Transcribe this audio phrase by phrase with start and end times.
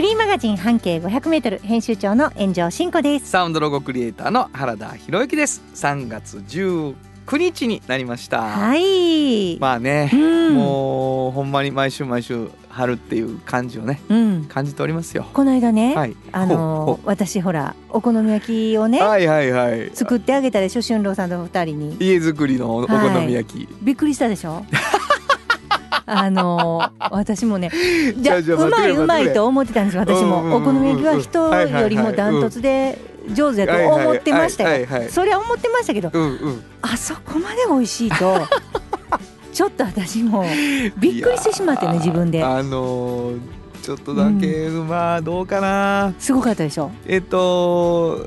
[0.00, 3.28] フリーマガジン半径500メートル編集長の炎上真子です。
[3.28, 5.62] サウンドロゴクリエイターの原田博之です。
[5.74, 6.94] 3月19
[7.36, 8.40] 日になりました。
[8.40, 10.16] はい、まあね、う
[10.52, 10.54] ん。
[10.54, 14.46] もうほんまに毎週毎週春っていう感じをねうん。
[14.46, 15.26] 感じておりますよ。
[15.34, 16.16] この間ね、はい。
[16.32, 19.90] あのほうほ私ほらお好み焼きをね、はいはいはい。
[19.92, 21.96] 作ってあげたでしょ春郎さんと二人に。
[22.00, 24.64] 家作りのお好み焼き、びっくりしたでしょ？
[26.12, 27.70] あの私もね
[28.18, 32.98] じゃうまいうまいと思ってたんですよ私も、お好み焼きは人よりもダントツで
[33.32, 36.10] 上手だと思ってましたよ、それは思ってましたけど
[36.82, 38.36] あそこまで美味しいと
[39.52, 40.44] ちょっと私も
[40.98, 42.42] びっくりしてしまってね自分で。
[42.42, 43.38] あのー
[43.82, 46.12] ちょっとだけ、まあどうかな。
[46.18, 48.26] すごかったでしょ、えっと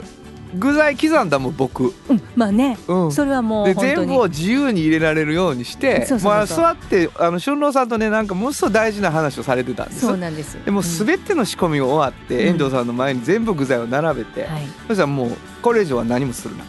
[0.56, 2.78] 具材刻んだもん僕、うん、まあね。
[2.88, 11.06] うん、それはもう全部を自由に入れられるようにしてまあ、座ってあの春郎さんとねなんかものすごい大事な話をされてたんですそうなんですでもうん。
[11.06, 12.48] 全ての仕込みが終わって、うん。
[12.50, 14.68] 遠藤さんの前に全部具材を並べて、はい。
[14.88, 16.64] そしたらもうこれ以上は何もするな。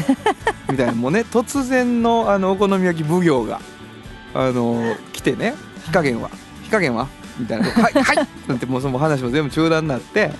[0.70, 1.24] みたいなもうね。
[1.30, 3.60] 突然のあのお好み焼き奉行が
[4.34, 5.54] あの来てね。
[5.84, 6.30] 火加減は。
[6.64, 7.08] 火加減は？
[7.40, 10.30] みたいな「はいはい!」なんてもうその話も全部中断になって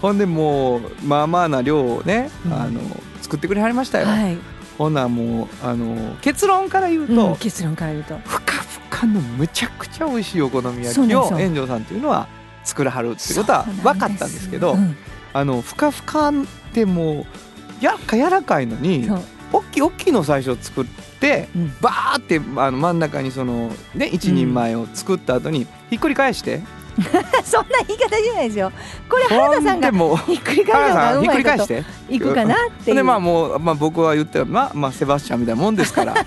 [0.00, 2.52] ほんでもうまあまあな量をね、うん。
[2.54, 2.80] あの
[3.20, 4.06] 作ってくれはりましたよ。
[4.06, 4.36] はい、
[4.78, 8.16] ほんならもうあの結論から言うと、うん、結論から言うと。
[8.24, 12.28] ふかふかのむちゃくちゃ美味しいお好み焼きを炎上さんっていうのは
[12.64, 14.96] 作らはるっていうことは分かったんですけどうん。
[15.32, 16.32] あのふかふかっ
[16.72, 17.26] ても
[17.80, 19.08] うやっか柔らかいのに
[19.52, 20.86] 大きい大きいの最初作っ
[21.20, 21.72] てうん。
[21.80, 26.62] バーってあの真ん中にそのね一人前を作った後にひっくり返して、
[27.44, 28.72] そんな言い方じゃないですよ。
[29.08, 31.84] これ原田さんがひっくり返原るのが田さんひっくうまいことり返して。
[32.10, 32.96] いくかなっていう。
[32.96, 36.14] でまあもう、まあ、僕は言ったらまあ、まあ、セバスチャンみたいなもんですから。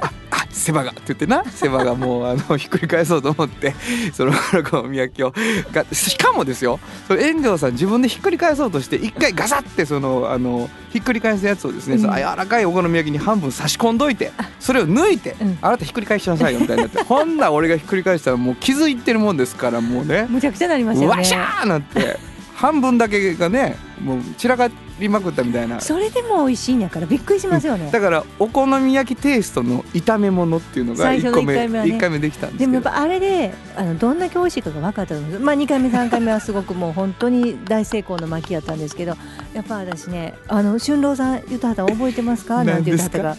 [0.00, 1.44] あセバがって言ってな。
[1.44, 3.74] セバがもうあのひっくり返そうと思って
[4.12, 5.32] そのお好み焼きを
[5.72, 22.18] がしかもですよそれ遠藤さん自分でひっくり返そうとして一回ガサってそのあのひっくり返すやつをですね、うん柔らかいお好み焼きに半分差し込んどいてそれを抜いて、うんあなたひっくり返しなさいよみたいになってほんなら俺がひっくり返したらもう気づいてるもんですからもうねむちゃくちゃなりましたよねわしゃーなって
[22.54, 24.68] 半分だけがねもう散らか
[25.00, 25.80] りまくったみたいな。
[25.80, 31.96] それでも美味しいんやからびっくりしますよね、だからお好み焼きテイストの炒め物っていうのが1最初の個目一回目はね。
[31.96, 39.16] 一回目できたんですでもやっぱあれであのどんだけ美味しいかが分かったと思うんですまあ2回目3回目はすごくもう本当に大成功の巻きやったんですけど
[39.54, 42.62] やっぱ私ねあの春郎さん言ったはったん覚えてますか？
[42.62, 43.36] なんて言ったはったが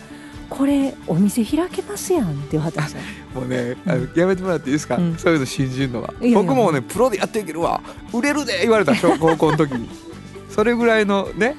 [0.49, 3.01] これお店開けますやんって言わはったんですよ
[3.33, 5.17] もうねあのやめてもらっていいですか、うん。
[5.17, 6.13] そういうの信じるのは。
[6.19, 6.41] いやいや。
[6.41, 7.81] 僕もねプロでやっていけるわ。
[8.13, 9.89] 売れるで言われた小高校の時に。
[10.49, 11.55] それぐらいのね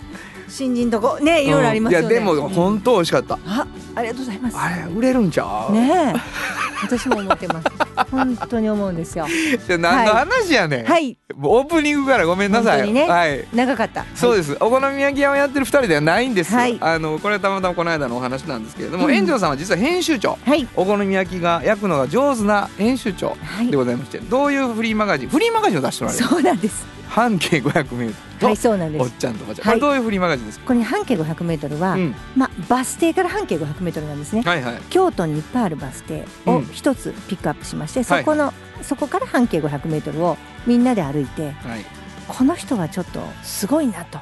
[0.48, 2.48] 新人とこねいろいろありますよね、いやでもうん。
[2.50, 4.56] 本当美味しかった、あありがとうございます。
[4.56, 6.54] あれ売れるんちゃう、ねえ。
[6.82, 7.68] 私も思ってます。
[8.10, 9.26] 本当に思うんですよ。
[9.66, 11.16] じゃあ何の話やねん、はい。
[11.34, 13.08] もうオープニングからごめんなさい本当にね。
[13.08, 13.44] はい。
[13.54, 14.04] 長かった。
[14.14, 16.52] そうです、お好み焼き屋をやってる二人ではないんです。
[16.52, 16.76] よ、はい。
[16.80, 19.14] あのこれはたまたまこの間のお話なんですけれども、うん。
[19.14, 20.38] 炎上さんは実は編集長。
[20.44, 20.68] はい。
[20.76, 29.80] お好み焼きが焼くのが上手な編集長はいでございまして、どういうフリーマガジンフリーマガジンを出しておられるそうなんです半径 500m と、はいそうなんでおっすちゃんとおばちゃん、はい。
[29.80, 34.42] どういうフリーマガジンですか、これ半径500メートルは、うん、まあバス停から半径500メートルなんですね。
[34.42, 34.80] はいはい。
[34.90, 36.66] 京都にいっぱいあるバス停をうん。
[36.72, 40.36] 一つピックアップしまして、そこの、そこから半径500メートルを
[40.66, 41.84] みんなで歩いてはい。
[42.26, 44.18] この人はちょっとすごいなと。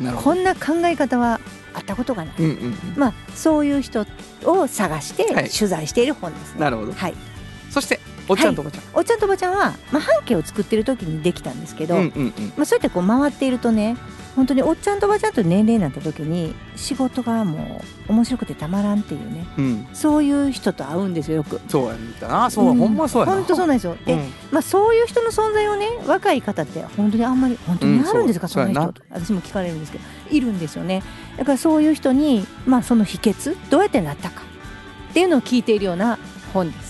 [0.00, 1.40] なこんな考え方は
[1.72, 2.76] あったことがない、うんうんうん。
[2.96, 4.04] まあそういう人
[4.44, 5.50] を探してはい。
[5.50, 6.60] 取材している本ですね。
[6.60, 6.92] なるほど。
[6.92, 7.14] はい、
[7.70, 13.96] そしておっちゃんとおばちゃん、おっちゃんとおばちゃんは、まあ、半径を作ってる時にできたんですけど、うんうんうんまあ、そうやってこう回っているとね
[14.36, 21.60] 本当におっちゃんとおばちゃんと年齢になった時に仕事がもう面白くてたまらんっていうねうんそういう人と会うんですよよく。
[21.68, 23.96] そうやったなそう、ほんまそうやな本当そうなんですよ。
[24.04, 31.02] で、うんまあそういう人の存在をね若い方って本当にあんまり本当にあるんですか、うんそんな人そ私も聞かれるんですけどいるんですよね。
[31.36, 34.42] だからそういう人にまあその秘訣どうやってなったか
[35.10, 36.18] っていうのを聞いているような
[36.52, 36.83] 本です。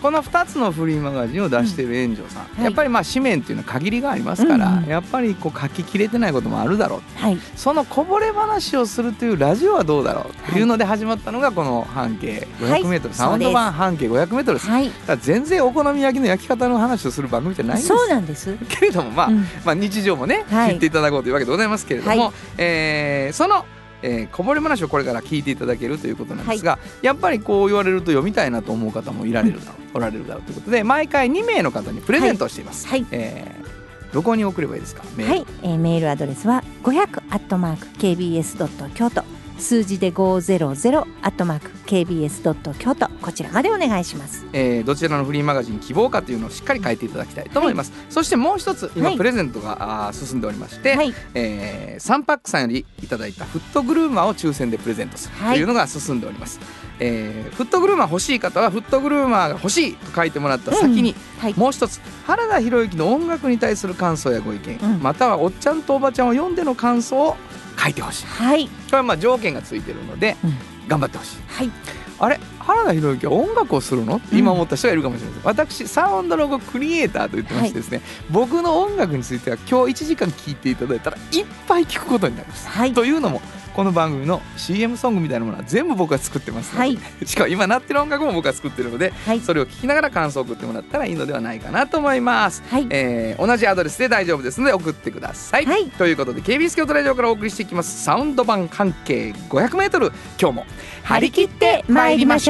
[0.00, 2.64] この2つのフリーマガジンを出している炎上さん、はい。
[2.64, 4.82] やっぱりまあ紙面っていうのは限りがありますから、うん。
[4.84, 7.38] うんやっぱりこう書ききれてないこともあるだろうはい。
[7.56, 14.90] そのこぼれ話をするというラジオはどうだろうというので始まったのがこの半径 500m、はいサウンド版半径 500m です、はい。
[15.06, 17.88] だ全然お好み焼きの焼き方の話をする番組じゃないんです。
[17.88, 18.56] そうなんです。
[18.68, 19.46] けれどもまあ、うん。
[19.64, 20.74] まあ日常もね、はい。
[20.74, 22.32] 知っていただこうというわけでございますけれども、はい。
[22.58, 23.64] えーその
[24.02, 32.86] えーこぼれ話をこれから聞いていただけるということなんですが、やっぱりこう言われると読みたいなと思う方もいられるだろう、おられるだろうということで毎回2名の方にプレゼントをしています。
[32.88, 33.06] はい。
[33.10, 33.70] えー
[34.12, 35.04] どこに送ればいいですか？
[35.16, 35.32] メール。
[35.32, 39.22] はい、えーメールアドレスは500アットマーク kbs ドット京都
[39.60, 43.08] 数字で500アットマーク kbs ドット京都。
[43.20, 44.46] こちらまでお願いします。
[44.52, 49.16] えーどちらのフリーマガジン希望かというのをしっかり書いていただきたいと思います、そしてもう一つ今はい。
[49.16, 55.34] プレゼントが、あー進んでおりまして、はい、えーサンパックさんよりいただいたフットグルーマーを抽選でプレゼントする。
[55.36, 56.60] というのが進んでおります、
[56.98, 65.02] えーフットグルーマー欲しい方はフットグルーマーが欲しいと書いてもらった先に、はい、もう一つ原田博之の音楽に対する感想やご意見、うん。
[65.02, 67.36] またはおっちゃんとおばちゃんを読んでの感想を
[67.82, 68.26] 書いてほしい。
[68.26, 70.54] はい、これはまあ条件がついてるので、うん。
[70.88, 71.36] 頑張ってほしい。
[71.48, 71.70] はい、
[72.18, 72.40] あれ？
[72.60, 74.16] 原田博之は音楽をするの？
[74.16, 82.92] って今思った人がいるかもしれません、私サウンドロゴクリエイターと言ってましてですね、僕の音楽については今日1時間聴いていただいたらいっぱい聴くことになります、はい。
[82.92, 83.40] というのも
[83.74, 86.98] この番組の CM ソングみたいなものは全部僕が作ってますはい。
[87.24, 95.88] しかも今鳴ってる音楽も僕が作ってるのではい、それを聞きながら感想を送ってもらったらいいのではないかなと思います、はい、えー同じアドレスで大丈夫ですので送ってください、はい。
[95.90, 98.02] ということで KBS 京都ラジオからお送りしていきます。
[98.02, 100.66] サウンド版半径 500m 今日も
[101.04, 102.49] 張り切って参りまし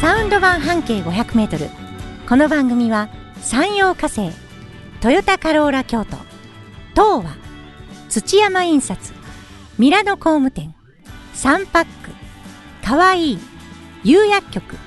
[0.00, 1.70] サウンド版半径500メートル。
[2.28, 3.08] この番組は
[3.40, 4.32] 山陽火星、
[5.00, 6.16] トヨタカローラ京都、
[6.94, 7.36] 東和、
[8.08, 9.12] 土山印刷、
[9.78, 10.74] ミラノ工務店、
[11.32, 12.10] サンパック、
[12.84, 13.38] かわいい、
[14.02, 14.78] 釉薬局、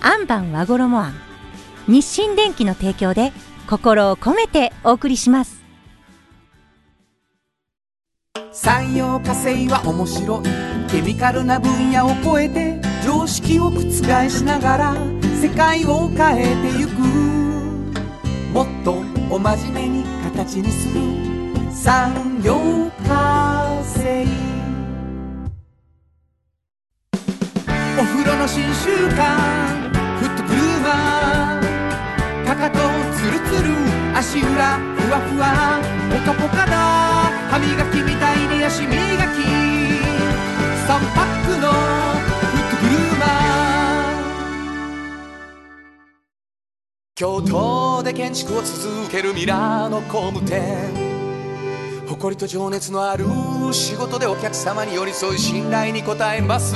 [0.00, 1.14] アンバン和衣あん、
[1.88, 3.34] 日清電機の提供で
[3.68, 5.57] 心を込めてお送りします。
[8.52, 13.80] 産業化成は面白いケミカルな分野を超えて常識を覆
[14.28, 14.94] しながら
[15.40, 16.42] 世界を変え
[16.72, 16.98] てゆく
[18.52, 21.00] もっとお真面目に形にする。
[21.70, 22.56] 産業
[23.06, 24.26] 化成
[27.98, 29.88] お風呂の新習慣。
[30.18, 32.78] フットグルーマーかかと
[33.16, 33.68] ツルツル
[34.16, 35.80] 足裏ふわふわ。
[36.10, 37.17] ポカポカだ。
[37.50, 38.96] 歯磨きみたいに足磨き。
[40.86, 43.28] 3パックのフットグルーマー
[47.14, 51.08] 京都で建築を続けるミラーの工務店。
[52.06, 53.26] 誇りと情熱のある
[53.72, 56.74] 仕事でお客様に寄り添い信頼に応えます。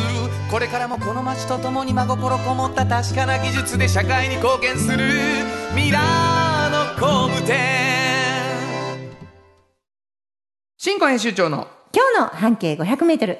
[0.51, 4.99] これからもこの街とともに真心こもった確かな技術で社会に貢献する
[5.75, 7.82] ミラーの工務店。
[10.85, 13.39] 新庫編集長の今日の半径500メートル。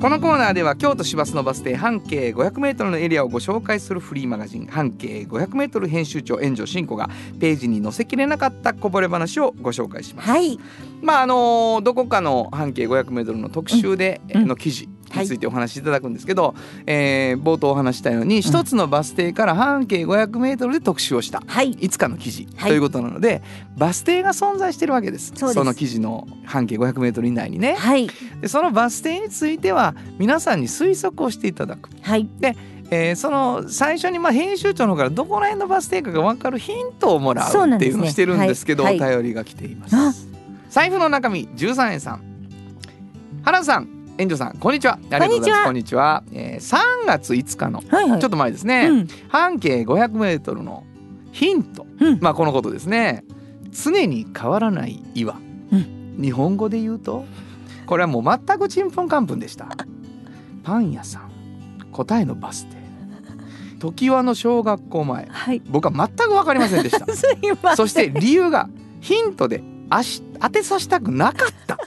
[0.00, 10.30] このコーナーでは京都市バスのバス停半径 500m のエリアをご紹介するフリーマガジン半径 500m 編集長炎上真子がページに載せきれなかったこぼれ話をご紹介します。
[10.30, 10.58] はい、
[11.02, 16.54] まああのどこかの半径 500m の特集で、うんの記事についてお話しいただくんですけど、
[16.86, 21.42] えー冒頭お話ししたように一つのバス停から半径 500m で特集をした。
[21.46, 22.70] はい、いつかの記事はい。
[22.70, 23.42] ということなので、
[23.76, 25.32] バス停が存在してるわけです。
[25.34, 27.74] その記事の半径 500m 以内にね。
[27.74, 28.08] はい、
[28.40, 32.28] でそのバス停については皆さんに推測をしていただく、はい、
[32.90, 39.00] えーその最初にまあ編集長の方からどこら辺のバス停かが分かるヒントをもらそうっていうのをしてるんですけどはい。
[39.00, 40.12] お便りが来ています、あ
[40.70, 42.20] 財布の中身13円さん。
[43.44, 44.94] 原田さん園長さんこんにちは。
[44.94, 45.64] ありがとうございます。
[45.64, 46.24] こんにちは。
[46.32, 48.20] えー3月5日のはい、はい。
[48.20, 50.84] ちょっと前ですね、うん、半径 500m の
[51.32, 52.18] ヒント、うん。
[52.20, 53.24] まあこのことですね。
[53.70, 55.40] 常に変わらない岩、う
[56.22, 57.26] 日本語で言うと
[57.84, 59.68] これはもう全くちんぷんかんぷんでした。
[60.64, 61.30] パン屋さん。
[61.92, 62.76] 答えのバス停。
[63.78, 65.26] 常盤の小学校前。
[65.30, 65.62] はい。
[65.66, 67.04] 僕は全く分かりませんでした。
[67.14, 67.76] すいません。
[67.76, 68.68] そして理由が
[69.00, 69.62] ヒントで
[70.40, 71.78] 当てさせたくなかった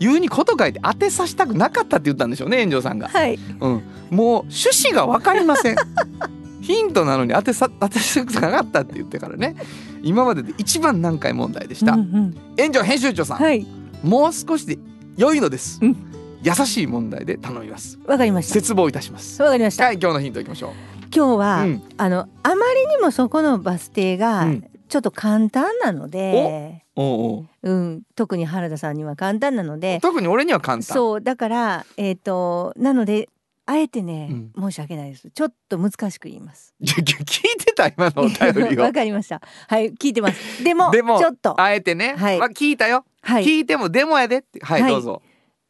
[0.00, 3.08] 言うにこと書いて当てさせたくなかったって言ったんでしょうね炎上さんが。
[3.08, 3.34] はい。
[3.34, 5.76] うん、もう趣旨が分かりません。
[6.62, 9.56] ヒントなのに当てさ当てさせなかったって言ってからね。
[10.02, 12.36] 今までで一番難解問題でした、うんうん。
[12.58, 13.66] 炎上編集長さん、はい。
[14.02, 14.78] もう少しで
[15.16, 15.96] 良いのです、うん。
[16.42, 17.98] 優しい問題で頼みます。
[18.06, 18.54] わかりました。
[18.54, 19.42] 絶望いたします。
[19.42, 19.84] わかりました。
[19.84, 20.72] はい今日のヒントいきましょ
[21.14, 21.82] 今日は、うん。
[21.98, 27.72] あのあまりにもそこのバス停がうんちょっと簡単なので、うおうおう。
[27.72, 30.82] ん、特に原田さんには簡単なのうで、特に俺には簡単。
[30.82, 31.20] そう。
[31.22, 33.28] だからえっ、となので
[33.66, 34.70] あえてね、うん。
[34.70, 35.30] 申し訳ないです。
[35.30, 36.74] ちょっと難しく言います。
[36.82, 38.82] 聞いてた今のお便りを。
[38.82, 39.40] わかりました。
[39.68, 40.64] はい、聞いてます。
[40.64, 41.60] でもでもちょっと。
[41.60, 42.38] あえてね、はい。
[42.40, 43.44] まあ、聞いたよ、はい。
[43.44, 44.38] 聞いてもでもやで。
[44.38, 44.90] ってはい、はい。
[44.90, 45.22] どうぞ。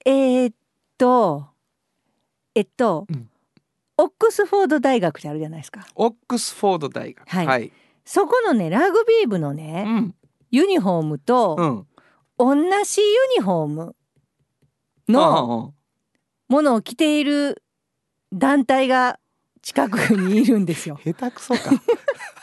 [0.06, 0.54] えーっ
[0.96, 1.44] と
[2.54, 3.28] えっと、うん。
[3.98, 5.86] オックスフォード大学ってあるじゃないですか。
[5.94, 7.28] オックスフォード大学。
[7.28, 7.46] はい。
[7.46, 7.72] はい、
[8.12, 10.16] そこのねラグビー部のうね、ん。
[10.50, 11.86] ユニフォームと、うん。
[12.36, 13.06] 同じユ
[13.38, 13.94] ニフォーム
[15.08, 15.72] の
[16.48, 17.62] ものを着ている
[18.32, 19.20] 団体が
[19.62, 20.98] 近くにいるんですよ。
[21.06, 21.60] 下手くそか。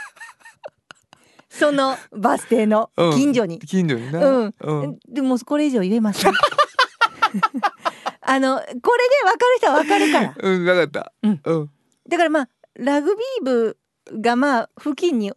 [1.51, 4.25] そのバス停の近所に、近所にな。
[4.25, 4.55] うん。
[4.62, 5.00] うん。
[5.09, 6.31] でもこれ以上言えません。
[8.21, 10.33] あのこれで分かる人は分かるから。
[10.39, 11.12] うん分かった。
[11.24, 11.41] うん。
[11.43, 11.69] うん。
[12.07, 13.77] だからまあラグビー部
[14.21, 15.33] がまあ付近に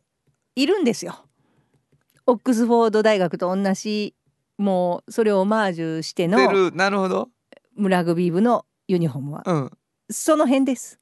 [0.57, 1.25] いるんですよ。
[2.27, 4.15] オックスフォード大学と同じ
[4.59, 6.39] もうそれをオマージュしての
[6.73, 7.29] なるほど
[7.77, 9.71] ラグビー部のユニフォームはうん
[10.11, 10.99] その辺です。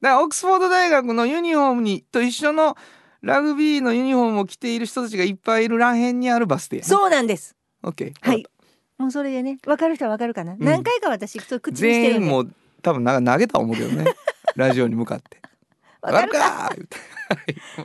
[0.00, 2.76] だからオックスフォード大学のユニフォームにと一緒の
[3.20, 7.54] ラグビーのユニフォームを着ている人たちがいっぱいいるらへんにあるバス停やねそうなんです。
[7.82, 8.46] オッケーはい。
[8.98, 10.54] もうそれでね分かる人は分かるかな。
[10.54, 14.04] ん何回か私口にしてるんで全員もう多分なんか投げた思うけどね
[14.56, 15.40] ラジオに向かって
[16.02, 16.38] 「分かるか？
[16.38, 16.96] か!」言って。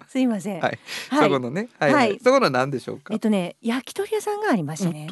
[0.08, 0.20] す。
[0.20, 0.62] いません。
[0.62, 0.80] はい。
[1.10, 1.30] はい。
[1.30, 1.70] そこのね。
[1.80, 2.20] はい、はい。
[2.24, 3.14] そこの何でしょうか？
[3.14, 5.08] えっとね焼き鳥屋さんがありましてね。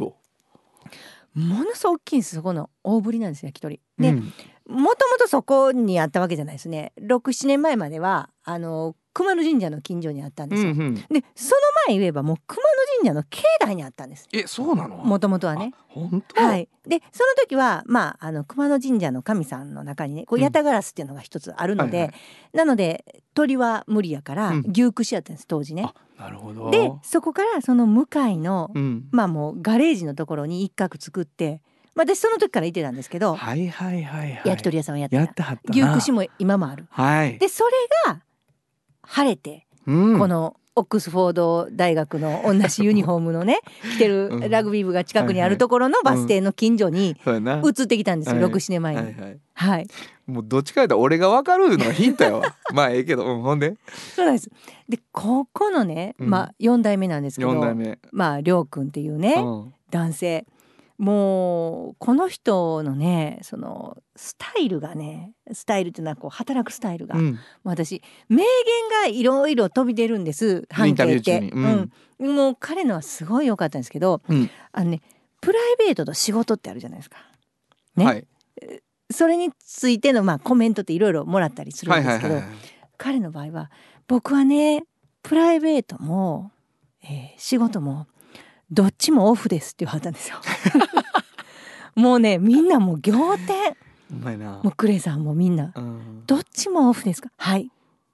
[1.34, 3.82] ものすごく大きいんですそこの大ぶりなんです焼き鳥。
[3.98, 4.34] で、うん。
[4.68, 6.94] もともとそこにあったわけじゃないですね。
[7.02, 10.96] 67年前まではあの熊野神社の近所にあったんですよ、うんうん。
[10.96, 11.04] で
[11.36, 14.28] その前言えばもう熊野神社の境内にあったんです。
[14.34, 14.98] えそうなの？
[14.98, 15.72] もともとはね。
[15.74, 16.42] あ本当？
[16.42, 16.68] はい。
[16.88, 20.44] でその時はまああの熊野神社の神さんの中にねこううん。
[20.44, 22.58] ヤタガラスっていうのが一つあるので、はいはい。
[22.58, 24.66] なので鳥は無理やからうん。
[24.72, 25.92] 牛串やったんです当時ね。
[26.18, 26.72] あなるほど。
[26.72, 29.08] でそこからその向かいの、うん。
[29.12, 31.62] まあもうガレージのところに一角作って、
[31.96, 34.42] まあ、私その時から行ってたんですけど、はいはいはいはい。
[34.46, 36.88] 焼き鳥屋さんをやってやた牛串も今もある。
[36.90, 37.38] はい。
[37.38, 37.72] でそれ
[38.12, 38.22] が
[39.04, 40.20] 晴れて、うん。
[40.20, 43.60] このオックスフォード大学の同じユニフォームのね
[43.96, 44.40] 着てうん。
[44.42, 48.52] るラグビー部が近くにあるところのバス停の近所に移ってきたんですよ、はい。
[48.52, 49.02] 67年前に。
[49.02, 49.16] はいい、
[49.54, 49.88] ははい。
[50.26, 52.56] もうどっちか言ったら俺が分かるのがヒントやわ。
[52.74, 53.76] まあええけどうんほんで。
[54.16, 54.50] そうなんです。
[54.90, 56.30] でここのね、うん。
[56.30, 58.00] まあ4代目なんですけど四代目。
[58.12, 59.74] まありょうくんっていうね、うん。
[59.92, 60.46] 男性
[61.04, 67.40] もうこの人のねそのスタイルがねスタイルっていうのはこう働くスタイルが、うん。
[67.66, 68.46] 私名言
[69.04, 71.92] がいろいろ飛び出るんです半径って、うん。
[72.20, 72.36] うん。
[72.36, 74.50] もう彼のはすごい良かったんですけどうん。
[74.72, 75.02] あのね
[75.42, 77.18] プライベートと仕事ってあるじゃないですか。
[77.98, 78.06] ね。
[78.06, 78.26] はい。
[79.12, 82.42] それについてのまあコメントっていろいろもらったりするんですけど、
[82.98, 83.72] 彼の場合は
[84.08, 84.86] 僕はね
[85.22, 86.52] プライベートも、
[87.04, 88.08] えー仕事も
[88.74, 90.38] どっちもオフですって言われたんですよ。
[91.96, 93.76] もうねみんなもう仰天。
[94.64, 95.72] もうクレイさんもみんな。
[95.76, 96.24] うん。
[96.28, 97.30] どっちもオフですか？
[97.38, 97.64] はい。
[97.64, 97.66] っ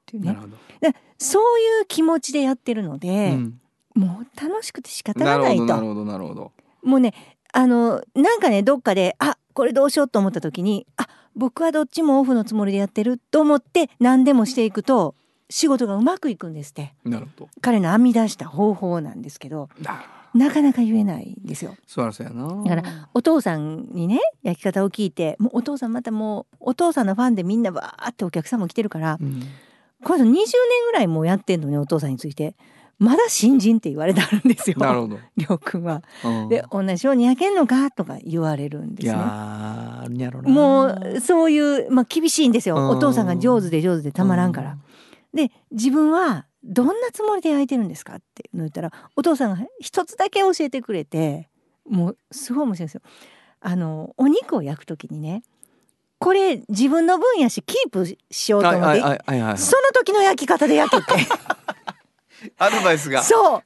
[0.06, 0.28] ていうね。
[0.30, 0.58] なるほど。
[0.82, 3.60] でそういう気持ちでやってるので、うん。
[3.96, 5.66] もう楽しくて仕方ながないと。
[5.66, 6.52] るほどなるほどなるほど。
[6.84, 7.14] もうね
[7.52, 15.16] あのなんかねどっかであこれどうしようと思った時にあ僕はどっちもオフのつもりでやってると思って何でもしていくと
[15.50, 16.94] 仕事がうまくいくんですって。
[17.04, 17.50] なるほど。
[17.62, 19.68] 彼の編み出した方法なんですけど。
[19.86, 21.76] あなかなか言えないんですよ。
[21.88, 29.44] そうやなだからお父さんにね焼き方を聞いてもうお父さんまたもうお父さんのファンでみんなバーってお客さんも来てるからうん
[30.04, 30.46] この人20年
[30.86, 32.56] ぐらいもうやってんのにお父さんについて
[33.00, 34.78] まだ新人って言われてあるんですよ。
[34.78, 36.04] なるほどりょうくんは。
[36.24, 39.16] うんで同じように焼けんのかとか言われるんですね。
[40.44, 44.78] もうそういう、まあ、厳しいんですよ、うんお父さんが上手で上手でたまらんから。
[45.34, 48.16] で自分はどんなつもりで焼いてるんですか？
[48.16, 51.50] って言ったらお父さんが一つだけ教えてくれて
[51.88, 53.02] もうすごい面白いんですよ。
[53.62, 55.44] あのお肉を焼くときにね
[56.18, 59.16] これ自分の分やしキープしようと思って、その
[59.94, 61.14] 時の焼き方で焼けて。
[62.58, 63.24] アドバイスが。
[63.24, 63.64] そう。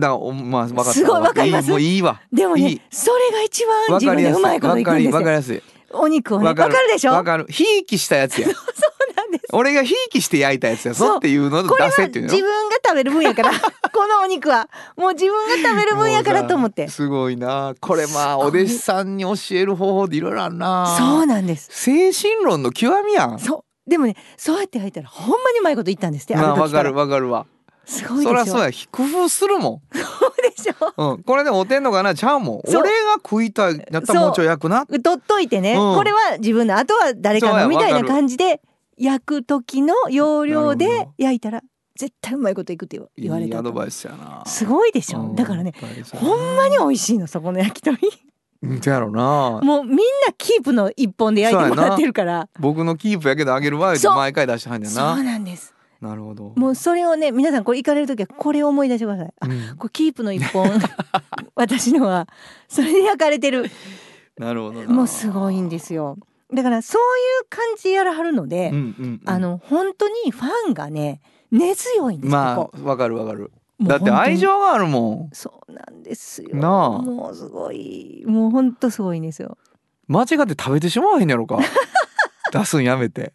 [0.00, 0.92] だからおまあ分かった。
[0.92, 1.66] すごいわかります。
[1.66, 2.20] いいもういいわ。
[2.32, 2.80] でもねいい。
[2.90, 7.12] それが一番自分でうまいこといくんですよわかりやすいお肉をねわわかるでしょ？
[7.12, 7.46] わかる。
[7.48, 8.48] ひいきしたやつや。
[8.50, 9.03] そうなん
[9.38, 13.50] で す俺がひいきして焼いたやつやぞっていうのを出せっていうの自分が食べる分やから。
[13.92, 14.68] このお肉は。
[14.96, 16.88] もう自分が食べる分やからと思って。
[16.88, 17.74] すごいな。
[17.80, 20.96] これまあお弟子さんに教える方法でいろいろあるな。
[20.98, 21.68] そうなんです。
[21.72, 23.38] 精神論の極みやん。
[23.38, 23.90] そう。
[23.90, 26.90] でもねそうやって焼いたらほんまにうまいこと言ったんですってまあわから。
[26.90, 27.46] るわかるわ。
[27.86, 28.30] すごいでしょ。
[28.30, 28.70] そりゃそうや。
[28.90, 32.14] 工夫するも そうでしょん、うん、これでおてんのかな？
[32.14, 32.60] ちゃうもん。
[32.68, 34.86] 俺が食いたいやったらもうちょい焼くな。
[34.86, 35.94] 取っといてね、うん。
[35.96, 38.60] これは自分のあとは誰かのみたいな感じで
[38.96, 41.62] 焼く時の要領で焼いたら
[41.98, 44.42] 絶対うまいこといくって言われたといいアドバイスやな。
[44.46, 45.20] すごいでしょ。
[45.20, 45.72] うんだからね
[46.14, 47.98] ほんまに美味しいのそこの焼き鳥。
[48.86, 49.60] やろな。
[49.62, 50.02] もうみんな
[50.36, 52.48] キープの一本で焼いてもらってるから。
[52.58, 55.74] 僕のキープやけどあげるわよ毎回出してはんねんそうななんです。
[56.00, 56.52] なるほど。
[56.56, 59.32] もうそれをね皆さんこれ行かれる時はこれを思い出してください。
[59.40, 59.76] あうん。
[59.76, 60.68] これキープの一本。
[61.54, 62.26] 私のは。
[62.68, 63.70] それで焼かれてる。
[64.38, 64.88] なるほどな。
[64.88, 66.18] もうすごいんですよ
[66.54, 67.04] だからそうい
[67.42, 69.20] う感じでやらはるので、うんうんうん。
[69.26, 71.20] あの本当にファンがね
[71.50, 73.52] 根強いんです、まあわかるわかる。
[73.80, 75.30] だって愛情があるもん。
[75.32, 76.56] そうなんですよ。
[76.56, 76.90] なあ。
[77.02, 78.24] もうすごい。
[78.26, 79.58] もう本当すごいんですよ。
[80.06, 81.58] 間違って食べてしまわへんやろか。
[82.52, 83.32] 出すんやめて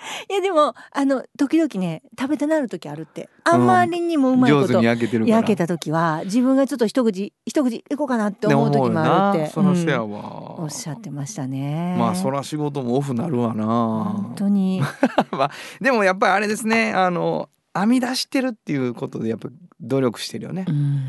[0.30, 3.28] いやでもあの時々ね食べたなる時あるって。
[3.44, 9.50] あまりにもうまいこと上手に焼けてる焼けた時は自分がちょっと一口一口いこうかなって思う時もあるって。
[9.50, 10.12] そのせやうん。
[10.12, 11.96] わ、おっしゃってましたね。
[11.98, 13.64] まあそら仕事もオフなるわな。
[13.64, 14.82] 本当に。
[15.80, 19.48] でもやっぱりあれですねあの編み出してるっていうことでやっぱ
[19.80, 20.64] 努力してるよね。
[20.68, 21.00] うん。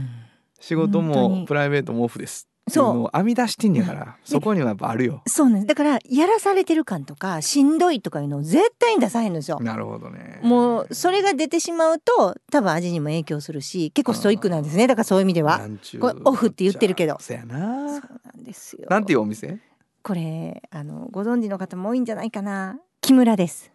[0.60, 5.22] 仕事もプライベートもオフですのを編み出してんやからそこにはやっぱあるよ。
[5.28, 5.68] そうなんです。
[5.68, 9.60] だからやらされてる感とかしんどいとかいうのを絶対に出さへんのですよ。
[9.60, 10.40] なるほどね。
[10.44, 14.88] もうそれが出てしまうと多分味にも影響するし結構ストイックなんですね。
[14.88, 15.62] だからそういう意味では。
[16.00, 17.18] これオフって言ってるけど。
[17.20, 17.58] そやな
[17.90, 18.88] そうなんですよ。
[18.90, 19.60] なんていうお店？
[20.04, 22.80] これあのご存知の方も多いんじゃないかな。
[23.02, 23.72] 木村です。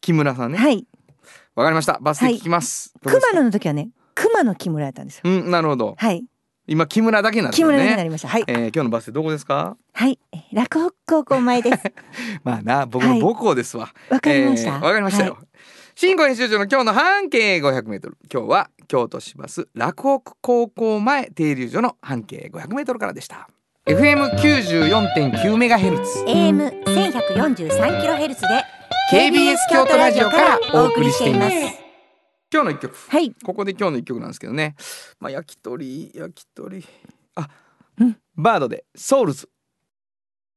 [0.00, 0.58] 木村さんね。
[0.58, 0.86] はい。
[1.54, 1.98] わかりました。
[2.00, 3.30] バス停聞きます、どうですか？
[3.32, 5.22] 熊野の時はね熊野木村やったんですよ。
[5.24, 5.96] うんなるほど。
[5.98, 6.24] はい
[6.68, 8.28] 今木村だけなんですよ木村になねりました。
[8.28, 8.44] はい。
[8.46, 9.76] えー今日のバス停どこですか？
[9.94, 10.18] はい。
[10.32, 11.82] え落北高校前です。
[12.44, 14.70] まあな僕の母校ですわ、わかりました。
[14.70, 15.38] えーわかりましたよ、は
[15.94, 18.16] 新語編集長の今日の半径500メートル。
[18.32, 23.48] 今日は京都市バス洛北高校前停留所の半径500メートルからでした。
[23.86, 26.22] FM94.9 メガヘルツ。
[26.26, 28.48] AM 1143キロヘルツで
[29.10, 31.87] KBS 京都ラジオからお送りしています
[32.50, 32.96] 今日の一曲。
[33.08, 33.34] はい。
[33.44, 34.74] ここで今日の一曲なんですけどね。
[35.20, 36.82] まあ焼き鳥焼き鳥。
[37.34, 37.48] あ、
[38.00, 38.16] うん。
[38.36, 39.50] バードでソウルズ。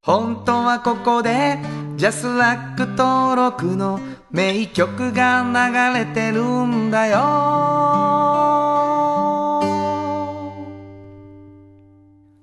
[0.01, 1.59] 本当はここで
[1.97, 3.99] ジャスラック登録の
[4.31, 7.17] 名曲が流れてるんだよ。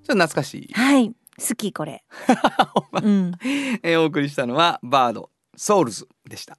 [0.05, 1.09] ちょっと懐かしい、はい。
[1.09, 2.05] 好きこれ。
[3.02, 3.33] うん。
[3.83, 6.59] えーお送りしたのはバードソウルズでした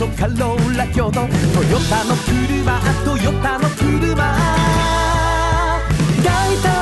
[0.00, 1.28] のカローラ京都トヨ
[1.90, 4.16] タの車トヨタの車。
[6.24, 6.79] 大体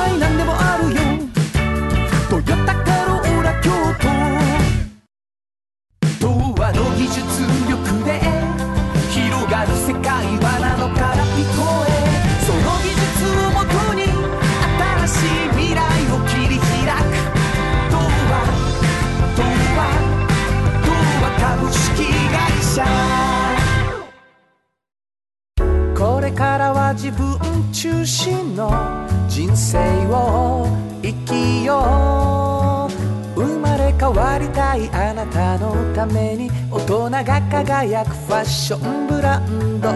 [34.39, 39.89] りたいあなたのために大人が輝くファッションブランド。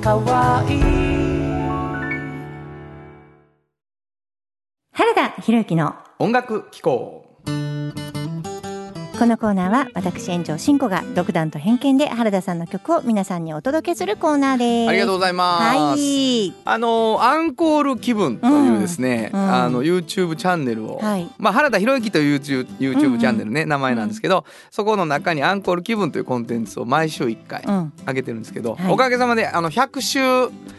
[0.00, 0.80] かわいい。
[4.92, 7.25] 原田博之の音楽機構
[9.18, 14.90] このコーナーは私園長しんこが独断と偏見で原田さんの曲を皆さんにお届けするコーナーです。
[14.90, 16.54] ありがとうございます、はい。
[16.66, 19.40] あのアンコール気分というですね、うん。
[19.42, 19.54] うん。
[19.54, 21.30] あの YouTube チャンネルを、はい。
[21.38, 23.18] まあ原田博之という YouTube, うんう YouTube ん。
[23.18, 27.92] チャンネルね、名前なんですけど、そこの中にアンコール気分というコンテンツを毎週1回うん。
[28.06, 28.92] 上げてるんですけど、はい。
[28.92, 30.20] おかげさまであの100週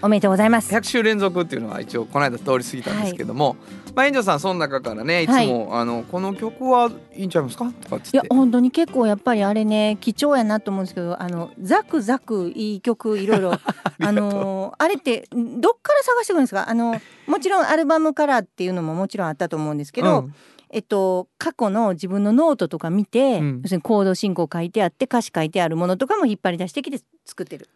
[0.04, 0.72] おめでとうございます。
[0.76, 3.56] 100週連続っていうのは一応この間通り過ぎたんですけども、
[3.98, 5.28] まあ園長さんその中からねい。
[5.28, 7.66] つも、あのこの曲はいいんちゃいますか？
[7.82, 8.18] とかっつって。
[8.18, 16.70] いや本当に結構やっぱりあれね貴重やなと思うんですけどあのザクザクいい曲いろいろ あのあれってどっから探してくるんですか？
[16.70, 20.36] あのもちろんアルバムからっていうのももちろんあったと思うんですけど、うん。
[20.70, 23.60] えっと過去の自分のノートとか見て、うん。
[23.64, 27.68] 要するにコード進行書いてあって歌詞書いてあるものとかも引っ張り出してきて作ってる。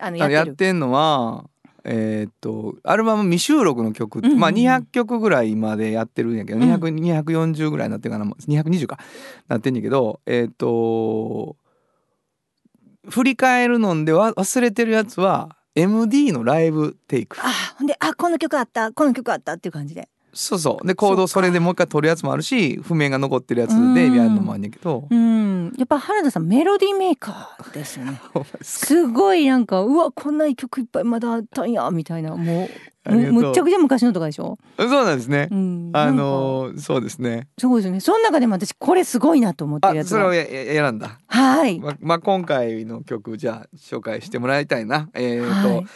[0.00, 0.52] あのやってる。
[0.54, 1.44] ってんのは
[1.84, 4.40] えーっとアルバム未収録の曲って、うんうんうん。
[4.40, 6.72] まあ200曲ぐらいまでやってるんやけど、うん。
[6.72, 6.94] 200
[7.32, 8.98] 240ぐらいになってるかな220か
[9.48, 11.56] なってんやけどえーっと
[13.08, 17.38] 振り返るのんでは忘れてるやつは MD のライブテイク。
[17.40, 20.86] あほんであこの曲あったこの曲あったっていう感じでそうそう。
[20.86, 23.94] でコードをそれでもう一回取るやつもあるし譜面が残ってるやつうん。
[23.94, 25.72] でやるのもあるんやけど、うん。
[25.76, 28.20] やっぱ原田さんメロディーメーカーですよね
[28.62, 32.68] すごいなんかうわこんないい曲いっぱいまだあったんやみたいなもう。
[33.08, 37.48] むむっちゃくちゃ昔のとかでしょ、そうなんですね、うん、あのーそうですね。
[37.58, 38.00] そうですよね。
[38.00, 41.18] その中でも私これすごいなと思ってるあやつがそれをやや選んだ。
[41.26, 41.80] はい。
[41.80, 45.08] ままあ、今回の曲じゃあ紹介してもらいたいな。
[45.14, 45.86] えーとはい。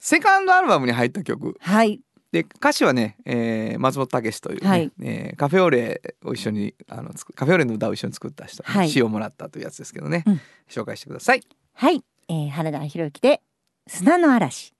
[0.00, 1.56] セカンドアルバムに入った曲。
[1.60, 2.00] はい
[2.32, 4.92] で歌詞はね、えー松本武という、ねはい。
[5.02, 8.88] えーカフェオレを一緒にあのつくカフェオレの歌を一緒に作った人にはい。
[8.88, 10.40] 詩をもらったというやつですけどね、うん。
[10.68, 11.42] 紹介してください。
[11.74, 13.40] はい、えー、原田博之で
[13.86, 14.74] 砂の嵐。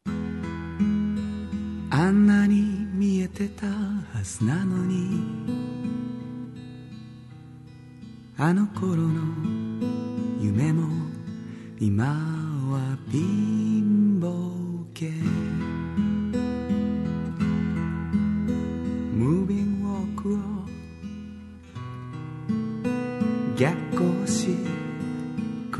[1.93, 5.25] あんなに見えてたはずなのに
[8.39, 9.21] あの頃の
[10.41, 10.89] 夢も
[11.81, 15.11] 今は貧乏系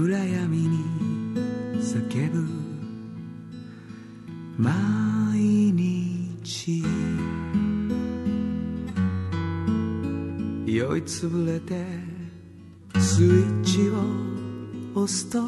[0.03, 0.79] 暗闇に
[1.79, 2.49] 叫ぶ
[4.57, 5.39] 毎
[5.73, 6.83] 日
[10.67, 11.85] 酔いつぶれて
[12.99, 15.39] スイッチを押すと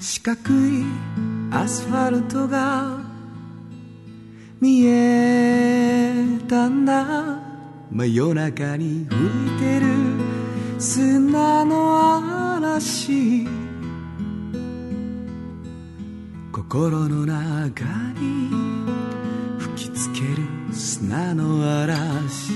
[0.00, 0.84] 四角い
[1.52, 2.98] アスファルトが
[4.60, 6.12] 見え
[6.48, 7.04] たんだ
[7.92, 9.86] 真夜中に吹いてる
[10.80, 12.31] 砂の
[12.72, 13.46] 嵐
[16.52, 17.84] 心の中
[18.18, 18.48] に
[19.58, 22.54] 吹きつける砂の嵐。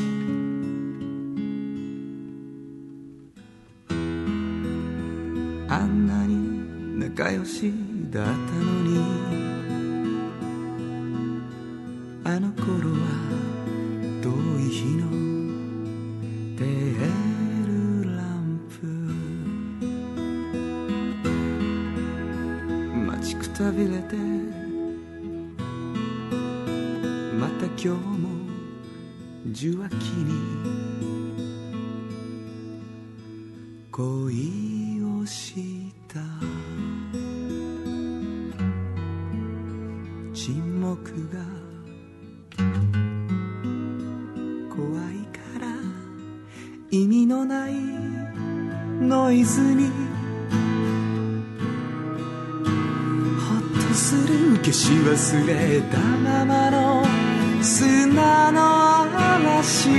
[5.69, 7.71] あんなに仲良し
[8.11, 8.37] だったの
[8.85, 9.36] に。
[49.01, 49.87] ノイズに。
[49.87, 49.91] ほ
[53.59, 57.05] っとする消し忘れたままの
[57.63, 59.03] 砂の
[59.35, 59.91] 嵐。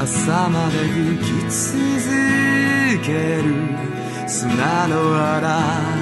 [0.00, 1.70] 朝まで吹き続
[3.04, 3.44] ける
[4.26, 5.99] 砂の嵐。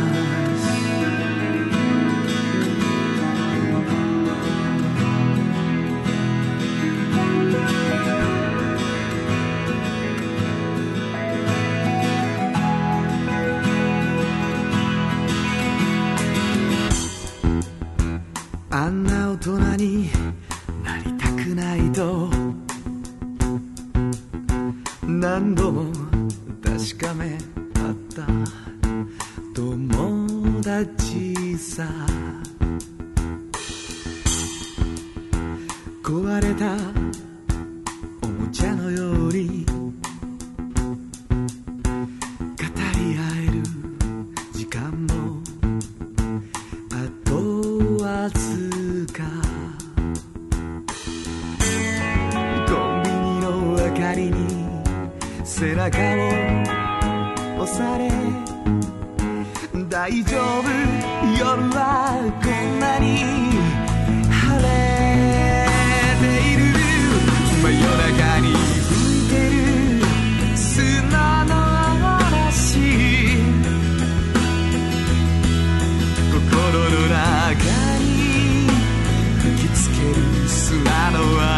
[81.19, 81.58] 砂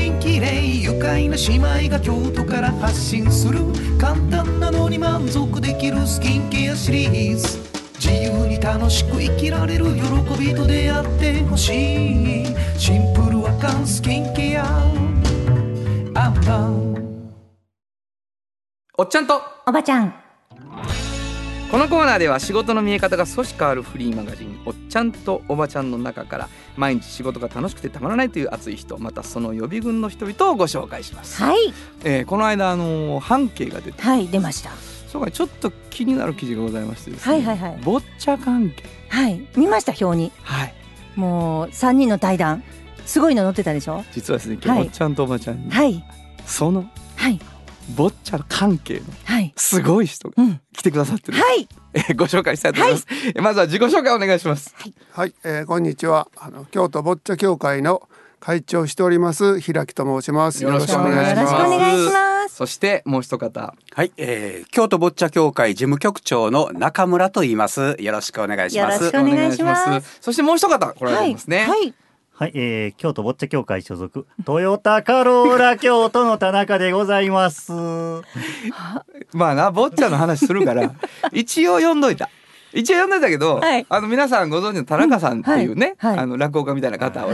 [1.31, 3.59] な姉妹が京都から発信する
[3.97, 7.57] 簡単なのに満足できるスキンケアシリーズ。
[7.97, 10.01] 自由に楽しく生きられる喜
[10.37, 12.45] びと出会ってほしい。
[12.77, 14.65] シンプルアカンスキンケア。
[16.15, 17.31] アンパン
[18.97, 19.41] おっちゃんと。
[19.65, 20.13] おばちゃん
[21.71, 31.73] このコーナーでは仕事の見え方が少し変わるフリーマガジン「おっちゃんとおばちゃん」の中から毎日仕事が楽しくてたまらないという熱い人またその予備軍の人々をご紹介します、はい。
[32.03, 34.71] えーこの間あのー半径が出てはい出ました。
[35.07, 37.79] そうかちょっと気になる記事がございましてですねはいはいはい。
[37.83, 38.83] ボッチャ関係。
[39.07, 39.41] はい。
[39.55, 40.31] 見ました表に。
[40.43, 40.73] はい。
[41.15, 42.63] もう三人の対談。
[43.05, 44.03] すごいの載ってたでしょ？
[44.13, 44.83] 実はですね今はい。
[44.83, 46.03] 日おっちゃんとおばちゃんに、はい。
[46.45, 47.39] そのはい
[47.95, 49.53] ボッチャ関係のはい。
[49.55, 50.61] すごい人がうん。
[50.73, 51.67] 来てくださってる、はい。
[51.93, 54.73] えーご紹介したいと思います、えーまずは自己紹介お願いします。
[55.11, 56.27] はい、えー、こんにちは。
[56.37, 58.07] あの京都ボッチャ協会の
[58.39, 60.63] 会長をしております平木と申します。
[60.63, 61.39] よろしくお願いします。
[61.39, 62.55] よろしくお願いします。
[62.55, 63.75] そしてもう一方。
[63.93, 67.95] はい、えー、京都ボッチャ協会事務局長の中村と言います。
[67.99, 69.05] よろしくお願いします。
[69.05, 70.17] よろしくお願いします。
[70.21, 71.67] そしてもう一方来られはいてますね、はい。
[71.69, 71.93] はい、
[72.41, 77.71] はいえー、京都ボッチャ協会所属トヨタカローラ京都の田中でございます。
[79.31, 80.91] まあなボッチャの話するから
[81.31, 82.31] 一応読んどいた
[82.73, 83.85] 一応読んでたけど、はい。
[83.89, 86.07] あの皆さんご存知の田中さんっていうね、うん。
[86.07, 86.15] はい。
[86.17, 86.23] はい。
[86.23, 87.33] あの落語家みたいな方おあ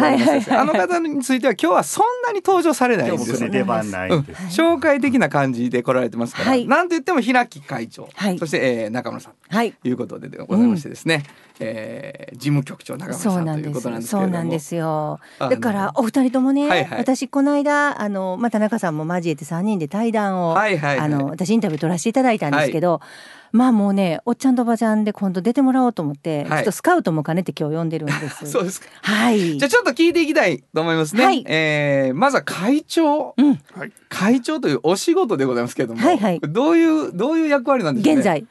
[0.65, 3.35] の方については今日はそんなに登場されないんですよ。
[3.35, 4.19] 僕ね出番ないうん。
[4.49, 6.67] 紹介的な感じで来られてますから、はい。
[6.67, 8.39] なんと言っても平木会長、はい。
[8.39, 9.33] そして、えー中村さん。
[9.49, 9.71] はい。
[9.73, 11.23] ということでございましてですね、
[11.59, 14.33] えー事務局長中村さんということなんですけれども。
[14.33, 14.75] そうなんです。
[14.75, 15.19] よ。
[15.39, 16.99] だからお二人ともね、はいはい。
[16.99, 21.05] 私この間あのまあ田中さんも交えて三人で対談を、はいはいはい。
[21.05, 23.01] あの私インタビュー取らせていただいたんですけど、
[23.51, 26.49] まあもうねおっちゃんとおばちゃんで今度出てもらおうと思って、はい。
[26.49, 28.45] ちょっとスカウトも兼ねて今日呼んでるんです。
[28.49, 28.87] そうですか。
[29.01, 29.57] はい。
[29.57, 31.43] じゃあちょっと聞いていきたいと思いますね、はい。
[31.47, 33.59] えーまずは会長、うん。
[33.73, 33.91] はい。
[34.09, 36.39] 会長というお仕事でございますけれども、はいはい。
[36.41, 38.45] どういうどういう役割なんですか、ね、現在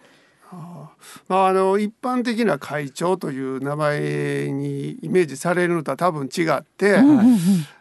[1.28, 7.36] まああの一般的な会長という名前にイメージされるのとは多分違って、うんうんうん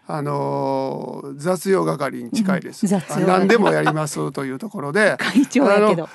[0.07, 2.85] あの雑用係に近いです。
[2.85, 5.15] うん何でもやりますというところで。
[5.17, 6.07] 会長やけど。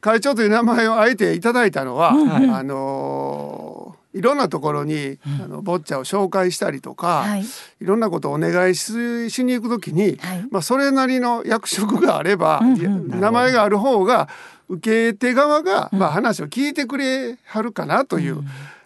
[0.00, 7.44] 会長という名前をあえていただいたのは、はいあのいろんなところに、あのボッチャを紹介したりとか、はい
[7.80, 14.28] いろんなことをお願いししに行くときに、はいまあ、それなりの役職があれば、うんうん名前がある方が
[14.68, 18.42] 受け手側が、まあ、話を聞いてくれはるかなという、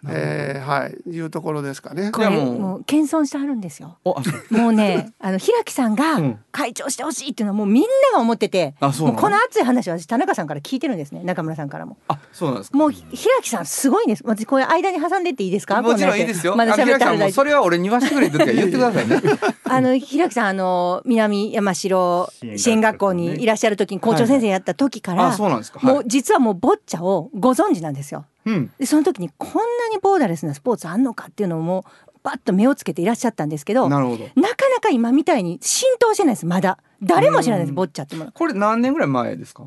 [0.07, 2.11] えーはい、いうところですかね。
[2.13, 3.99] これもうもう謙遜してはるんですよ。
[4.05, 9.13] もうね、あの平木さんうがん会長してほしいっていうのはもうみんなが思ってて、あそうなの？
[9.15, 11.23] もうこの熱い話は私田中さんから聞いてるんですね。
[11.25, 11.97] 中村さんからも。
[12.09, 12.79] あそうなんですか？
[12.79, 14.23] もうひ平木さんすごいんです。
[14.25, 15.83] 私これ間に挟んでっていいですか？
[15.83, 16.55] もちろんいいですよ。
[16.57, 19.21] まだあの平木さんも喋ってはそれは俺に言わせてくれって時は言ってくださいね。
[19.65, 25.81] あの平木さんあの南山城支援学校にいらっしゃる時に校長先生やった時から、あそうなんですか。
[25.81, 28.25] はいもう実はもうボッチャをご存知なんですよ。
[28.51, 28.73] うん。
[28.79, 34.25] でその時にこんなにボーダレスなスポーツあんのかっていうのをもうバッと目をつけていらっしゃったんですけどななるほど。
[34.27, 39.65] かなか今みたいに浸透してないですまだ誰も知らないですうんボッチャってものこれ何年ぐらい前ですか？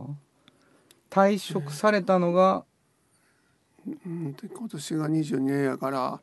[1.10, 2.63] 退職されたのが？
[4.06, 6.20] うんで今年が22年やから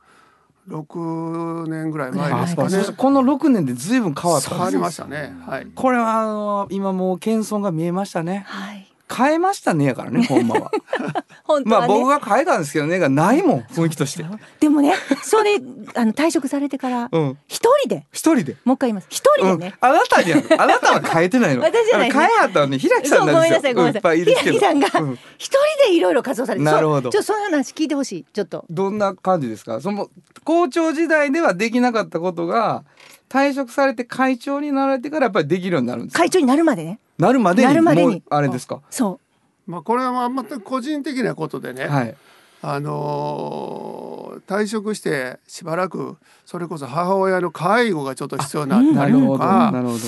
[0.69, 2.97] 6年ぐらい前はいですかね。
[2.97, 5.35] この六年でずいぶん変わったんです変わりましたね。
[5.47, 5.67] はい。
[5.75, 8.45] これはあの今もう謙遜が見えましたね。
[8.47, 10.71] はい変えましたねやからねほんまは。
[11.61, 14.25] ね、まあ僕が変えたんですけどねがないもん 雰囲気として。
[14.61, 15.57] でもねそれ
[15.95, 17.39] あの退職されてからうん。
[17.49, 18.07] 一人で？
[18.13, 18.57] 一人で。
[18.65, 19.07] もう一回言います。
[19.11, 19.59] 一人うん。
[19.59, 21.63] でね、、あなたじゃんあなたは変えてないの。
[21.63, 22.11] 私じゃない。
[22.11, 23.63] あの変えはったのに平木さんごめんななんですよ。
[23.63, 24.25] さいごめんなさい。
[24.25, 25.15] 平木さんがうん。
[25.39, 26.65] 一人でいろいろ活動されて。
[26.65, 27.11] なるほど。
[27.11, 28.65] ちょっとその話聞いてほしいちょっと。
[28.71, 29.81] どんな感じですか？
[29.81, 30.09] その
[30.45, 32.85] 校長時代ではできなかったことが
[33.29, 36.21] 退職されて会長になられてからやっぱりできるようになるんですか？
[36.21, 38.13] 会長になるまでねなるまでになるまでに。
[38.15, 38.81] もうあれですか？
[38.91, 39.21] そ
[39.67, 42.15] まあこれはまあ全く個人的なことでね、はい。
[42.63, 49.99] あのー退職してしばらくそれこそ母親の介護がちょっと必要になったりなるほどとか、なるほど。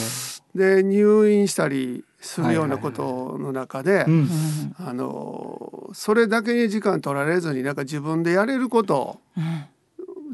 [0.54, 4.74] で入院したりするようなことの中で、うんう、うん。
[4.78, 9.64] あのーそれだけに時間取られずになんか自分でやれることうん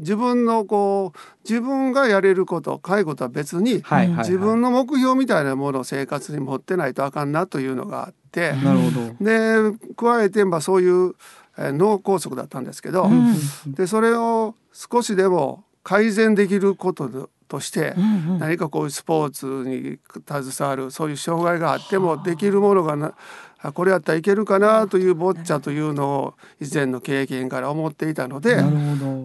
[0.07, 4.19] 自分のこう自分がやれること介護とは別に、はいはいはい。
[4.19, 9.25] 自分の目標みたいなものを生活に持ってないとあかんなというのがあって、なるほど。
[9.25, 11.15] で加えてまあそういう、
[11.59, 13.35] えー脳梗塞だったんですけど、うん
[13.75, 18.39] でそれを少しでも改善できることとして、うんうん。
[18.39, 23.15] 何かこういうスポーツに携わるそういう障害があってもできるものがな
[23.59, 28.57] あこれやったらいけるかなというボッチャというのを以前の経験から思っていたので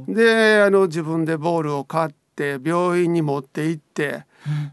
[0.08, 4.26] であの自分でボールを買って病院に持って行って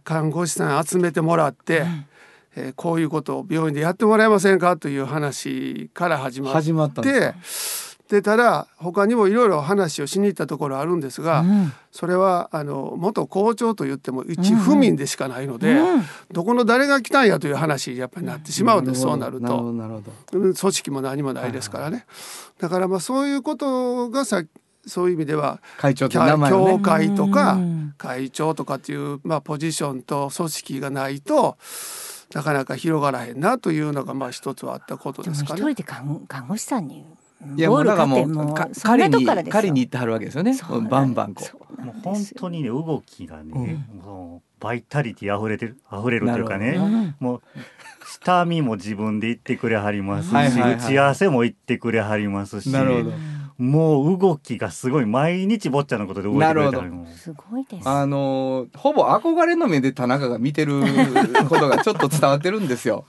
[0.04, 1.82] 看護師さん集めてもらって、
[2.56, 7.02] えーこういうことを病院でやってもらえませんかという話から始まっ始まった
[8.08, 11.72] んですてただ他にもいろいろ話をしに行ったところあるんですが、うん。
[11.92, 16.02] それはあの元校長と言っても一府民でしかないので、うん。
[16.32, 19.74] どこの誰が来たんやという話にやっぱりなってしまうんです、そうなると。
[20.32, 22.06] 組織も何もないですからね、
[22.58, 24.42] だからまあそういうことがさ
[24.86, 26.80] そういう意味では会長ね。
[26.82, 27.94] 会とかうん。
[27.98, 31.58] 会長とかっていう、まあ、ポジションと組織がないと
[32.32, 35.60] なかなか広がらへんなというのがまあ一つはあったことですかね。
[35.60, 37.04] 人で看看護師さんに
[37.56, 40.58] いやもうだからももうかうそんなとこ狩りにからですよ狩りに行ってはるわけですよね。
[40.90, 47.14] バンバンこそうもう本当にね動きがね、もうバイタリティ溢れてる溢れるというかね、うん。
[47.20, 47.42] もう
[48.06, 53.16] 下見も自分で行ってくれはりますし、打ち合わせも行ってくれはりますしうなるほど。
[53.58, 57.88] もう動きがすごい毎日坊ちゃんのことで動いてくれたすごいです。
[57.88, 60.80] あのーほぼ憧れの目で田中が見てる
[61.48, 63.04] ことがちょっと伝わってるんですよ。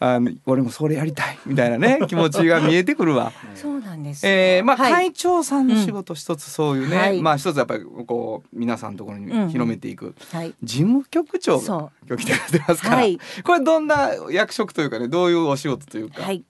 [0.00, 3.32] あの俺もそれやりたいみたいなね 気持ちが見えてくるわ。
[3.54, 4.32] そうなんですよ。
[4.32, 4.92] えー、まあ、はい。
[4.92, 7.22] 会長さんの仕事一つそういうね、はい。
[7.22, 10.54] まあ一つやっぱりこう皆さんのところに広めていく、はい。
[10.62, 13.18] 事務局長そが今日来てくれてますから、はい。
[13.42, 16.44] これどんな役職というかねどういうお仕事というか、はい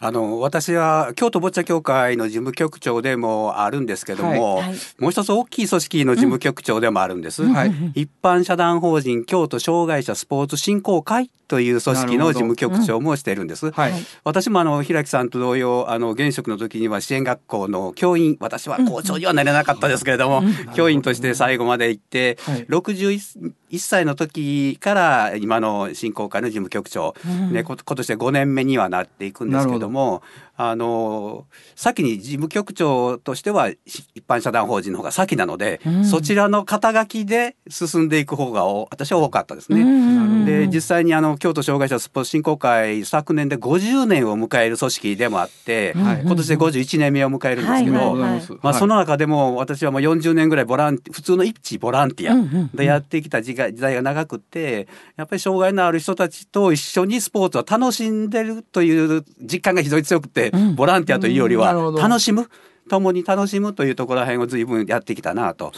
[0.00, 4.76] あの私は京都ボッチャ協会の事務局長でもあるんですけども、はいはい。
[4.98, 7.44] もう一つ大きい組織の事務局長でもあるんです。
[7.44, 7.72] はい。
[7.94, 13.70] 一般社団法人京都障害者スポーツ振興会という組織の事務局長もしているんです。
[13.70, 13.92] はい。
[13.92, 14.02] はい。
[14.22, 20.42] 私もあの平木さんと同様あの現職の時には支援学校の教員私は校長にはなれなかったですけれども、
[20.74, 22.66] 教員として最後まで行って、はい。
[22.66, 27.14] 61歳の時から今の振興会の事務局長、
[27.52, 30.22] ね、こ今年で5年目にはなっていくんですけども
[30.60, 40.44] あの先に事務局長としてはし一般社団法人の方が先なので、そちらの肩書きで進んでいく方がお私は多かったですね。
[40.46, 46.22] で実際にあの京都障害者スポーツ振興会昨年で50年を迎える組織でもあって、はい。
[46.22, 61.72] 今年で51年目を迎えるんですけど、まあ、はいその中でも私はもう40年ぐらいボランティ普通の一ボランティアでやってきた時代時代が長くってやっぱり障害のある人たちと一緒にスポーツを楽しんでるという実感が非常に強くて、ボランティアというよりは
[62.08, 62.48] 楽しむ？
[62.88, 65.72] 共に楽しむというところら辺を随分やってきたなと。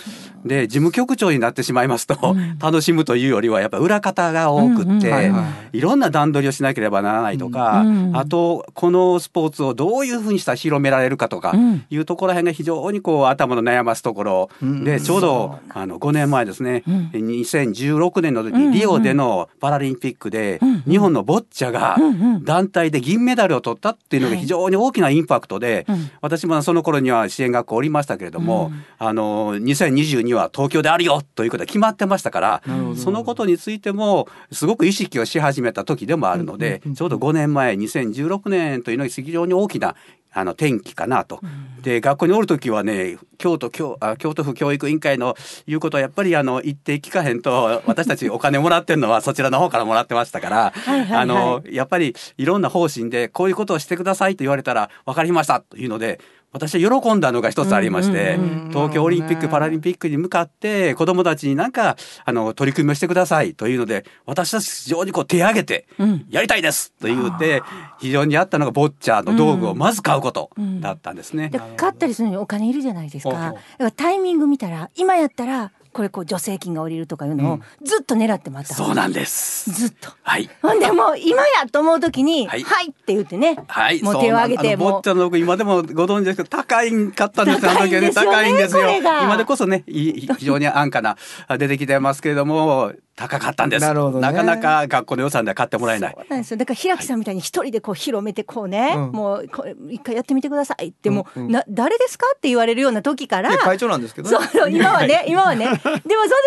[0.45, 11.85] で、事務局長になってしまいますと、楽しむというよりはやっぱ裏方が多くって、はいろんな段取りをしなければならないとか、うんあと、このスポーツをどういうふうにしたら広められるかとか、うん。
[11.91, 14.51] いうところら辺が非常にこう頭の悩ますところ。
[14.63, 21.97] で、ちょうどあの5年前ですね、2016年の時、リオでのパラリンピックで、日本のボッチャが
[22.43, 25.87] 団体で銀メダルを取ったっていうのが非常に大きなインパクトで、
[26.21, 32.63] 私もその頃には支援学校おりましたけれども、あの2022は東京であるよということが決まってましたから、
[32.97, 39.97] そのことについてもすごく意識をし始めた時でもあるので、ちょうど5年前2016年というのが非常に大きな
[40.33, 41.41] あの転機かなと。
[41.83, 45.35] で学校におる時はね京都京あ京都府教育委員会の
[45.67, 50.73] 言うことはやっぱりあの言って聞かへんと私たちお金もらってるのはそちらの方からもらってましたから
[51.13, 56.21] あのやっぱりいろんな方針でこういうことをしてくださいと言われたら分かりましたというので
[56.53, 66.27] 私は喜んだのが一つありまして、うんうんうん東京オリンピック・パラリンピックに向かって子どもたちになんかあの取り組みをしてくださいというので私は非常にこう手を挙げてうん。
[66.31, 66.93] やりたいです！
[67.01, 67.63] と言って
[67.99, 71.49] 非常にあったのがボッチャーの道具をまず買うことだったんですね。
[71.49, 73.55] で買ったりするのにお金いるじゃないですか。
[73.97, 78.75] タイミング見たら今やったらこれこう助成金が下りるとかいうのをずっと狙って待った。
[78.75, 79.71] そうなんです。
[79.73, 80.11] ずっと。
[80.23, 80.49] はい。
[80.63, 91.17] ほんでもう今やと思う時に、ははいい、って言ってね、はい、もう手を挙げてそうなんあのもうボッチャの道具今でもご存知ですけど高いんかったんですよあの時はね高高いんですよ今でこそね非常に安価な
[91.49, 93.83] あ出てきてますけれども高かったんです。
[93.83, 94.21] なるほどね。
[94.21, 96.15] なかなか学校の予算では買ってもらえない。
[96.17, 96.27] そう。
[96.31, 99.13] なんですよだから平木さんみたいに一人でこう広めてこうね、うん。
[99.13, 101.47] もうこれ一回やってみてくださいってもう、うん。
[101.47, 103.57] うんな誰ですかって言われるような時から。
[103.59, 104.49] 会長なんですけどね。
[104.53, 105.67] そう今はね 今はね。
[105.67, 106.01] でもその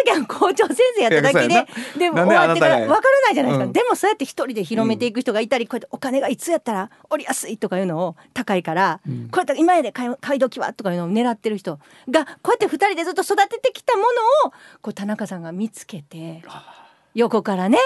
[0.06, 3.74] 時は校長先生やっただけででも終わってからあなたが分からないじゃないですか、うん。
[3.74, 14.08] でもそうやって一人で広めていく人がいたり、こうやってお金がいつやったら降りやすいとかいうのを高いから、こうやって今やで買い買い時はとかいうのを狙ってる人がこうやって二人でずっと育ててきたもの
[14.48, 16.42] をこう田中さんが見つけて
[17.14, 17.78] 横からね。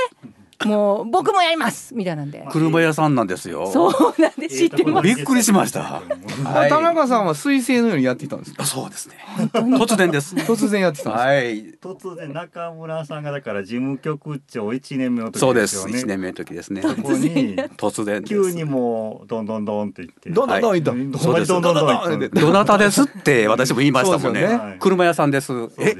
[0.65, 2.43] もう僕もやりますみたいなんで。
[2.51, 3.71] 車屋さんなんですよ。
[3.71, 5.03] そうなんで知ってます。
[5.03, 5.83] びっくりしました。
[5.83, 6.69] はい。
[6.69, 8.65] 田中さんは彗星のようにやっていたんですか？
[8.65, 9.15] そうですね。
[9.53, 10.35] 突然です。
[10.35, 11.27] 突然やってたんですか？
[11.27, 11.73] はい。
[11.75, 15.93] 突然中村さんがだから事務局長1年目の時そうでですよね。
[15.93, 15.99] す。
[15.99, 16.81] 一年目の時ですね。
[16.81, 20.31] そこに突然急にもうどんどんどんって言って。
[20.31, 24.77] どんどんどんいった、どんどんどんどなたですって私も言いましたもんね。
[24.79, 25.53] 車屋さんです。
[25.77, 25.95] え？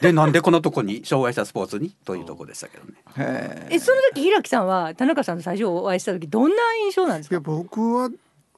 [0.00, 1.04] でなんでこのとこに？
[1.04, 1.90] 障害者スポーツに？
[2.04, 2.92] というとこでしたけどね。
[3.16, 7.50] へえその時平木さんは田中さんと最初お会いした時どんな印象なんですいやか。
[7.50, 8.10] 僕は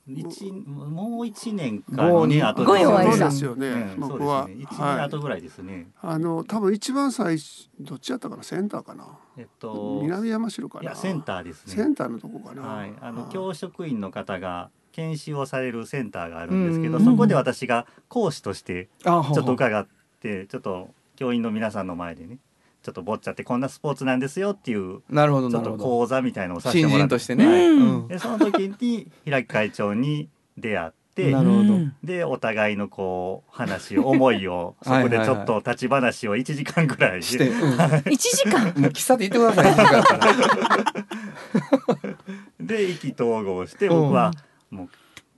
[0.08, 4.96] 一もう一年かもうに二後ごいお会いしたそうですよね、うん僕は、一はい。
[4.96, 5.86] 年後ぐらいですね。
[6.02, 8.42] あの多分一番最初どっちやったかな？
[8.42, 9.06] センターかな？
[9.38, 10.82] えっと南山城かな？
[10.82, 11.74] いやセンターですね。
[11.74, 13.32] センターのとこかな、はい、あのはい。
[13.32, 19.86] 教職員の方が研修をされるセンターがあるんですけど、うんそこで私が講師としてあちょっと伺っ
[20.20, 22.38] てちょっと教員の皆さんの前でね
[22.82, 25.84] ちょっとボッチャってこんなスポーツなんですよっていうなるほどちょっとなるほど。
[25.84, 27.16] 講座みたいのをさせて新もらって。
[27.16, 27.68] 人としてね、はい。
[27.68, 28.08] うん。
[28.08, 37.22] でその時に平木会長に出会ってなるほど、うんでお互いのこう話を思いを そこでちょっと立ち話を1時間ぐらい。
[37.22, 37.76] して、うん
[38.10, 38.64] 一時間？
[38.64, 40.30] もう喫茶店行ってくださ
[42.60, 44.32] い で意気投合して僕は
[44.70, 44.88] もう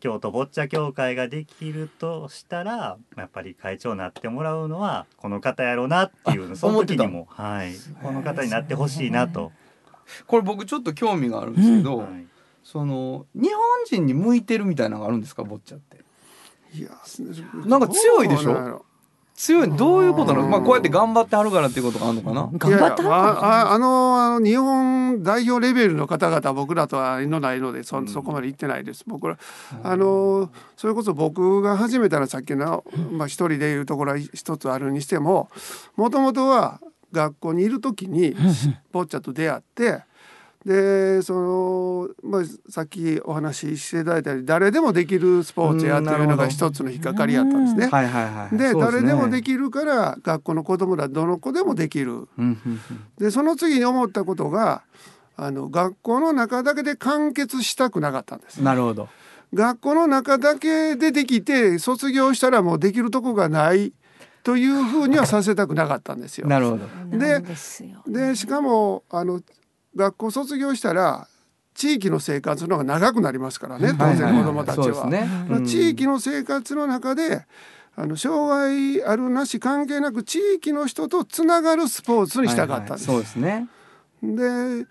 [0.02, 7.72] 京都ボッチャ協会ができるとしたらやっぱり会長になってもらうのはこの方やろうなっていうその時にもはい。
[8.02, 9.52] この方になってほしいなと。
[10.26, 12.26] これ僕ちょっと興味があるんですけど、はい。
[12.64, 15.98] その日本人に向いてるみたいなのがあるんですかボッチャって。
[16.74, 16.90] いや
[17.66, 18.84] なんか強いでしょ？
[19.42, 20.44] 強いどういうことなの？
[20.44, 22.48] うんまあこうやって頑張ってはるからっていうことがあるのかな？
[22.56, 29.02] 頑張ったいやいやあああのあの日本代表レベルの方々は僕らとはのないのでそそこまで行ってないです。
[29.04, 29.36] 僕ら
[29.82, 35.50] あのそれこそ僕が始めたらさっきの、まあ、一人でいるところは一つあるにしても
[35.96, 36.80] もともとは
[37.10, 38.36] 学校にいる時に
[38.92, 40.04] ボッチャと出会って
[40.64, 47.88] でその、まあ、さっきお話ししていただいたように誰でもできるスポーツやというのが一つの引っかかりやったんですね。
[47.88, 52.12] はいはいはいでね誰でもできるから学校の子供らどの子でもできる。
[52.12, 52.80] うんうんうん
[53.18, 54.82] でその次に思ったことが
[55.36, 58.62] あの学校の中だけで完結したくなかったんです。
[58.62, 59.08] なるほど
[59.54, 63.92] 学校の中だけでできて卒業したらもうできるとこがない
[64.42, 66.48] というふうにはさせたくなかったんですよ。
[66.48, 66.86] なるほど
[67.18, 68.02] でなんですよ。
[68.06, 69.40] でしかもあの
[69.96, 71.28] 学校卒業したら
[71.74, 75.08] 地域の生活の方が長くなりますからね当然子どもたちは。
[75.08, 75.26] ね。
[75.48, 75.64] まあうん。
[75.64, 77.46] 地域の生活の中で
[77.94, 83.10] あの障害あるなし関係なく地域の人とつながるスポーツにしたかったんです。
[83.10, 83.26] はいはい。
[83.26, 83.68] そうですね。
[84.22, 84.86] で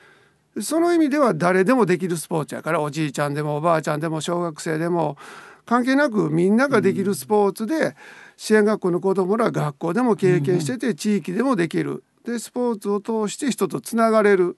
[0.61, 5.17] その意味では誰でもできるスポーツやからおじいちゃんでもおばあちゃんでも小学生でも
[5.65, 7.95] 関係なくみんなができるスポーツで
[8.35, 12.03] 支援学校の子どもら学校でも経験してて地域でもできる。
[12.25, 14.57] でスポーツを通して人とつながれる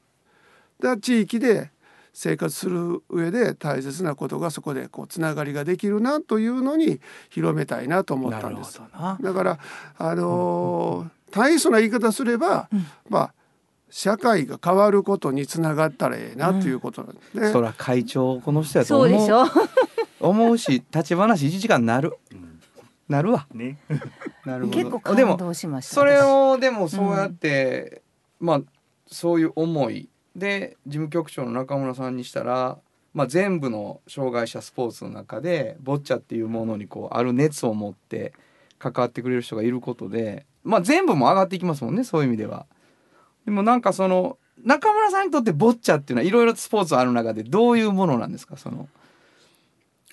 [0.79, 1.71] で地域で
[2.13, 6.99] 生活する上で大切なことがそこでこうつながりができるなというのに
[7.29, 8.77] 広めたいなと思ったんです。
[8.79, 9.17] どな。
[9.19, 9.59] だから
[9.97, 12.69] あのー大層な言い方すれば、
[13.09, 13.33] まあ
[13.89, 19.49] 社会が変わることにつながったらええなということなんで、そら会長この人やとそうでし思うょ。
[20.29, 22.17] 思うし立ち話1時間なる。
[23.09, 23.47] なるわ。
[23.53, 23.79] ね、
[24.45, 24.77] なるほど。
[24.77, 25.95] 結構でも感動しました。
[25.95, 28.03] それ私をでもそうやって、
[28.39, 28.61] まあ
[29.07, 32.77] そういう思いで事務局長の中村さんにしたら、
[33.13, 38.33] まあ、全部の障害者スポーツの中でボッチャっていうものにこうある熱を持って
[38.79, 42.65] 関わってくれる人がいることで、まあ、全部も上がっていきますもんねそういう意味では。
[43.45, 48.87] でもなんかその中村さんにとってボッチャっていうのはいろいろスポーツある中でどういうものなんですかその？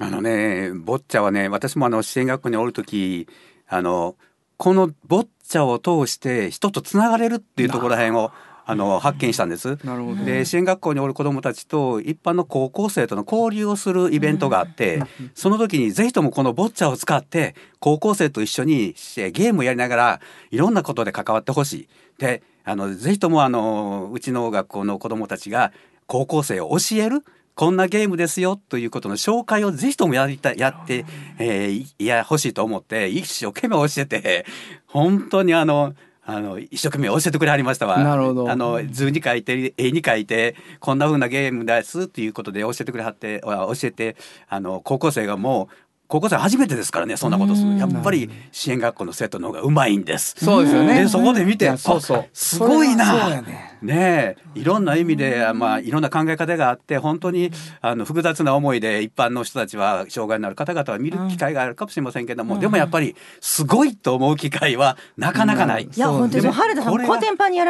[0.03, 3.29] あのね、ボッチャはね、私もあの支援学校におるとき、
[3.68, 4.16] あの、
[4.57, 8.33] このボッチャを通して人とつながれるっていうところらへんを、
[8.71, 9.77] あの、発見したんです。
[10.25, 15.03] で、支援学校におる子どもたちと一般の高校生との交流をするイベントがあって、
[15.35, 21.89] その時にぜひともこのボッチャを使って、高校生と一緒にえゲームをやりながら、いろんなことで関わってほしい。
[22.18, 25.73] で、あの、ぜひともあの、うちの学校の子どもたちが
[26.07, 31.05] 高校生を教えるこんなゲームですよということの紹介をぜひともやりたい、やって、
[31.39, 34.47] えーいや、欲しいと思って、一生懸命教えて、
[34.87, 35.95] 本当にあの、
[36.31, 38.03] あの、一生懸命教えてくれはりましたわ。
[38.03, 44.16] なるほどあの、図に書いて、絵に書いて、こんな風なゲームですっていうことで教えてくれはって、あ教えて、
[44.49, 45.74] あの、高校生がもう、
[46.09, 47.78] 高校生初めてですからね、そんなことする。
[47.78, 50.35] やっぱり支援学校の生徒の方がうまいんです。
[50.45, 53.41] そうですよねで、そこで見て、そうそうあすごいな。
[53.43, 57.51] ねねえいろんな意味で、まあ、いろんな考え方があって本当に
[57.81, 65.85] あの複雑な思いで一般の人たちは障害のある方々は見る機会があるかもしれませんけども、でもやっぱりすごいと思う機会はなかなかない。
[65.85, 67.64] いや本当にもう原田さんコテンパもうや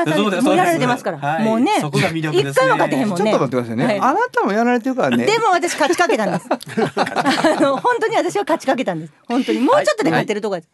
[0.65, 1.45] られてますから、はい。
[1.45, 2.51] もうねそこが魅力ですね。
[2.51, 3.31] 一回も勝てへんもんね。
[3.31, 4.01] ちょっと待ってくださいね、はい。
[4.01, 5.25] あなたもやられてるからね。
[5.27, 6.49] でも私勝ちかけたんです。
[6.51, 9.13] あの本当に私は勝ちかけたんです。
[9.29, 9.61] 本当に。
[9.61, 10.69] もうちょっとで勝てるとこです、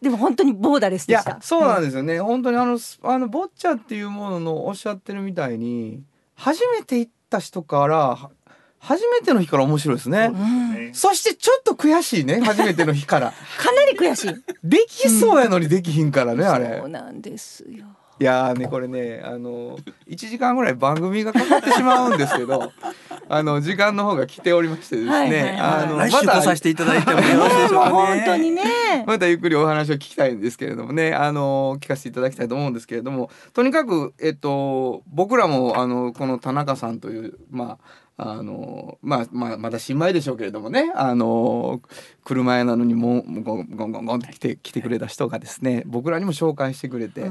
[0.00, 1.30] でも本当にボーダレスいでした。
[1.30, 6.02] やそうなんですよね、本当にあのすあのボッチャっていうもののおっしゃってるみたいに
[6.34, 8.30] 初めて行った人からは
[8.78, 13.32] 初めての日から面白いですね、ねそしてちょっと悔しいね初めての日から。
[13.58, 14.34] かなり悔しい。
[14.62, 16.78] できそうやのにできひんからね、あれ。
[16.80, 17.86] そうなんですよ
[18.18, 19.76] いやーねこれねあの
[20.08, 22.72] 1時間ぐらい番組がかかってしまうんですけど
[23.28, 27.92] あの時間の方が来ておりましてですね、はいはいはいあの来週来させていただいてもよろしいでしょうかね。
[28.16, 28.62] 本当にね
[29.06, 37.78] またゆっくりお話を聞きたいんですけれどもね、あの聞かせていただきたいと思うんですけれども、とにかくえっと僕らもあのこの田中さんというま
[38.16, 41.80] ああのまあまあまだ新米でしょうけれどもね、あの
[42.24, 47.26] 車屋なのにもゴンゴンゴンゴンって来て来てくれた人がですね、僕らにも紹介してくれて。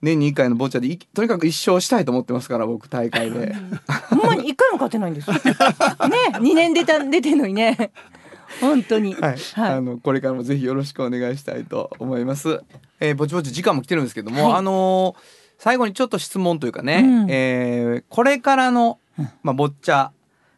[0.00, 3.54] 年に1回のボッチャでいとにかく一勝したいと思ってますから僕大会で。
[4.10, 5.30] ほんまに一回も勝てないんです。
[5.32, 5.36] ね
[6.40, 7.90] 二年出た出てんのにね。
[8.60, 9.14] 本当に。
[9.14, 12.60] はい、あのこれからもぜひよろしくお願いしたいと思います。
[13.00, 14.52] えー、ぼちぼち時間も来てるんですけども、はい。
[14.54, 17.26] あのー最後にちょっと質問というかね、うん。
[17.28, 18.98] えーこれからの
[19.42, 20.10] まあボッチャ、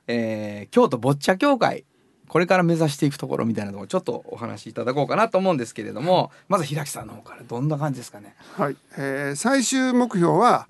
[0.07, 1.85] えー京都ボッチャ協会
[2.31, 8.37] これから目指していくところみたいなところちょっとお話しいただこうかなと思うんですけれども、まず平木さんの方からどんな感じですかね？
[8.57, 10.69] はい、えー最終目標は、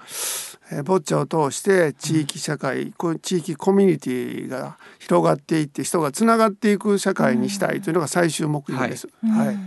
[0.73, 9.09] えーボッチャを通して地域社会、こう地域コミュニティが広がっていって人がつながっていく社会にしたいというのが最終目標です。
[9.23, 9.59] はい、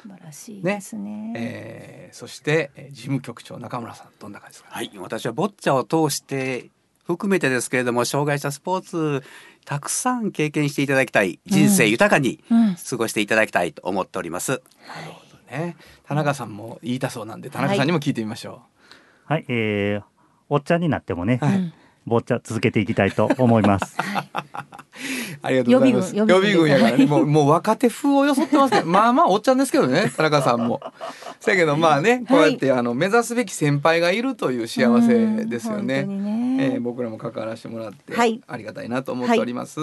[0.00, 1.32] 素晴らしいですね。
[1.36, 6.70] えーそしてえー事務局長中村さんどんな感じですか、はい、私はボッチャを通して
[7.04, 9.22] 含めてですけれども障害者スポーツ
[9.64, 12.76] たくさん経験していただきたい人生豊かにうん。
[12.76, 14.62] 過ごしていただきたいと思っております。
[15.50, 18.62] ね、田中さんも言いたそうなんで田中さんにも聞いてみましょ
[19.26, 20.02] はい、えー、
[20.48, 21.72] おっちゃんになってもね、はい
[22.06, 23.96] ボッチャ続けていきたいと思います。
[23.98, 25.38] う。
[25.42, 26.16] ありがとうございます。
[26.16, 30.80] 予備軍予備軍やからね、はいもうもう若手風を装ってますけど、 まあまあおっちゃんですけどね、田中さんも。
[31.40, 36.00] せやけどまあね、こうやってあの目指すべき先輩がいるという幸せですよね。
[36.00, 39.80] うん本当にねえー僕らも関わらせてもらって、はいありがたいなと思っております。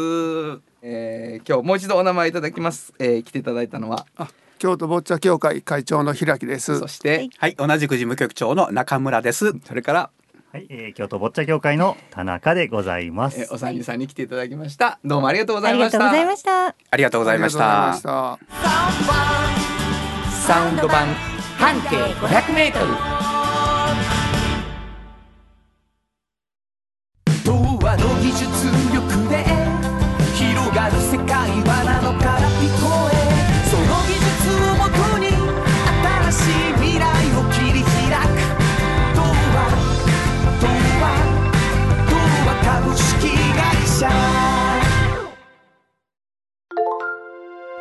[0.82, 2.94] えー今日もう一度お名前いただきます。
[3.00, 4.28] えー来ていただいたのは、あ
[4.62, 6.88] 京都ボッチャ協会会長の平木ですそ。
[6.88, 9.54] して、はい、同じく事務局長の中村です。
[9.66, 10.10] それから、
[10.52, 13.40] はい、えー、京都ボッチャ協会の田中でございます。
[13.40, 15.00] えーお三人さんに来ていただきました。
[15.06, 15.98] どうもありがとうござあいました。
[15.98, 17.94] りがとうございましたありがとうございました。
[17.98, 18.40] した。
[20.46, 21.08] サウンド版
[21.58, 22.86] 半径500メートル。
[27.46, 27.54] 童
[27.86, 28.91] 話の技術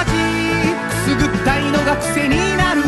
[1.91, 2.81] が癖になる。
[2.81, 2.87] 3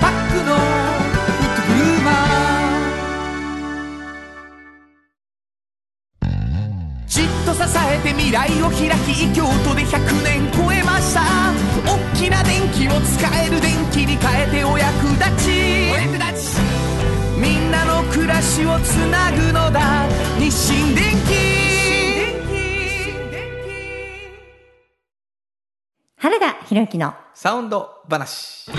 [0.00, 0.60] パックのフ
[1.44, 6.24] ットグルーマー
[7.06, 11.20] じっと支えて未来を開き京都で100年超えました。
[11.84, 15.92] 大きな電気を使える電気に変えてお役立ち。
[15.92, 16.60] お役立ち
[17.38, 20.08] みんなの暮らしをつなぐのだ。
[20.38, 21.66] 日清電気
[26.68, 28.70] 原田博之のサウンド話。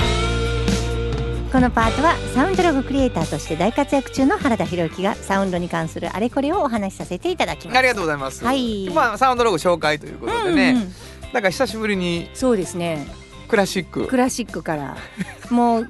[1.52, 7.78] このパートはサウンドロゴクリエイターとして大活躍中の原田博之がサウンドに関するあれこれをお話しさせていただきます。
[7.78, 8.90] ありがとうございます、はい。
[8.90, 10.92] まあサウンドロゴ紹介ということでね、うんうん。
[11.32, 13.08] なんか久しぶりにそうですね。
[13.48, 14.06] クラシック。
[14.08, 14.98] クラシックから。
[15.50, 15.88] もう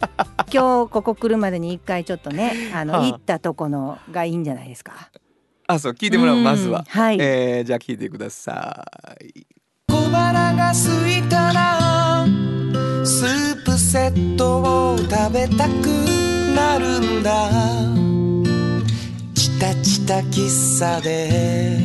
[0.54, 3.08] 今日ここ来るまでに一回ちょっとねあの、はあ。
[3.08, 5.10] 行ったとこのがいいんじゃないですか。
[5.66, 6.44] あそう聞いてもらおううん。
[6.44, 7.18] まずは、はい。
[7.20, 8.86] えーじゃあ聞いてくださ
[9.20, 9.48] い。
[9.90, 11.77] 小腹が空いたら
[13.98, 14.60] セット
[14.94, 15.88] を食べたく
[16.56, 17.50] なるんだ。
[19.34, 21.80] チタチタ喫茶で。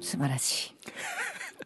[0.00, 0.72] 素晴らし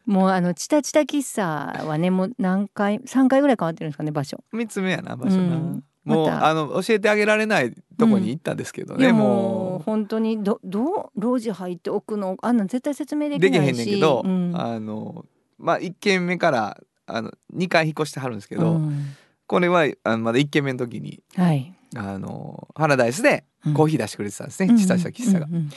[0.07, 0.11] い。
[0.11, 4.43] もうあのチタチタ喫茶はねもう何回3回ぐらい変わってるんですかね場所。
[4.51, 5.85] 三つ目やな場所な、うん。
[6.07, 6.47] もう、また。
[6.47, 7.75] あの教えてあげられない
[8.07, 12.37] とこに行ったんですけどね、いやもうも本当にどどう路地入って奥の？
[12.43, 13.75] あんなん絶対説明でうできへきないし。
[13.75, 14.53] んねんけど、うん。
[14.55, 15.25] あの
[15.59, 19.15] まあ一軒目からあの二回引っ越してはるんですけど、うん。
[19.47, 21.75] これはあのまだ一軒目の時にはい。
[21.95, 23.75] あのパラダイスでうん。
[23.75, 25.47] コーヒー出してくれてたんですね、ちっちゃい喫茶が。
[25.47, 25.71] うんうんうん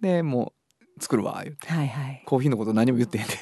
[0.00, 0.52] でも
[0.98, 1.68] う作るわ言って。
[1.72, 2.22] はいはい。
[2.26, 3.32] コーヒーのこと何も言ってへんで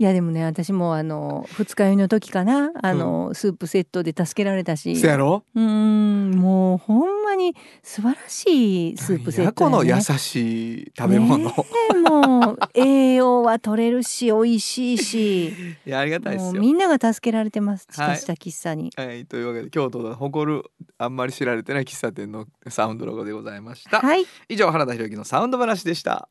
[0.00, 2.70] いやでもね私もあの二日酔いの時かな。
[2.82, 4.96] あの、スープセットで助けられたし。
[4.96, 5.44] そやろ？
[5.54, 9.76] うーんもうほんまに素晴らしいスープセットやね。
[9.76, 11.54] この優しい食べ物、ね
[11.94, 15.48] えもう栄養は取れるし美味しいし。
[15.84, 16.52] いやありがたいですよ。
[16.54, 17.86] もうみんなが助けられてます。
[17.86, 18.08] ちはい。
[18.12, 18.90] たした喫茶に。
[18.96, 20.62] はい、というわけで京都が誇る
[20.96, 24.00] あんまり知られてない喫茶店のサウンドロゴでございました。
[24.00, 24.24] はい。
[24.48, 26.30] 以上原田博之のサウンド話でした。